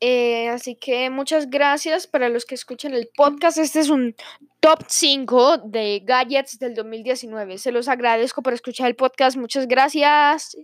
Eh, 0.00 0.48
así 0.48 0.76
que 0.76 1.08
muchas 1.10 1.48
gracias 1.48 2.06
para 2.06 2.28
los 2.28 2.44
que 2.44 2.54
escuchan 2.54 2.94
el 2.94 3.08
podcast. 3.16 3.58
Este 3.58 3.80
es 3.80 3.90
un 3.90 4.14
top 4.60 4.80
5 4.86 5.58
de 5.58 6.02
gadgets 6.04 6.58
del 6.58 6.74
2019. 6.74 7.58
Se 7.58 7.72
los 7.72 7.88
agradezco 7.88 8.42
por 8.42 8.52
escuchar 8.52 8.88
el 8.88 8.96
podcast. 8.96 9.36
Muchas 9.36 9.66
gracias 9.66 10.56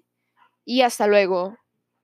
y 0.65 0.83
hasta 0.83 1.07
luego. 1.07 1.57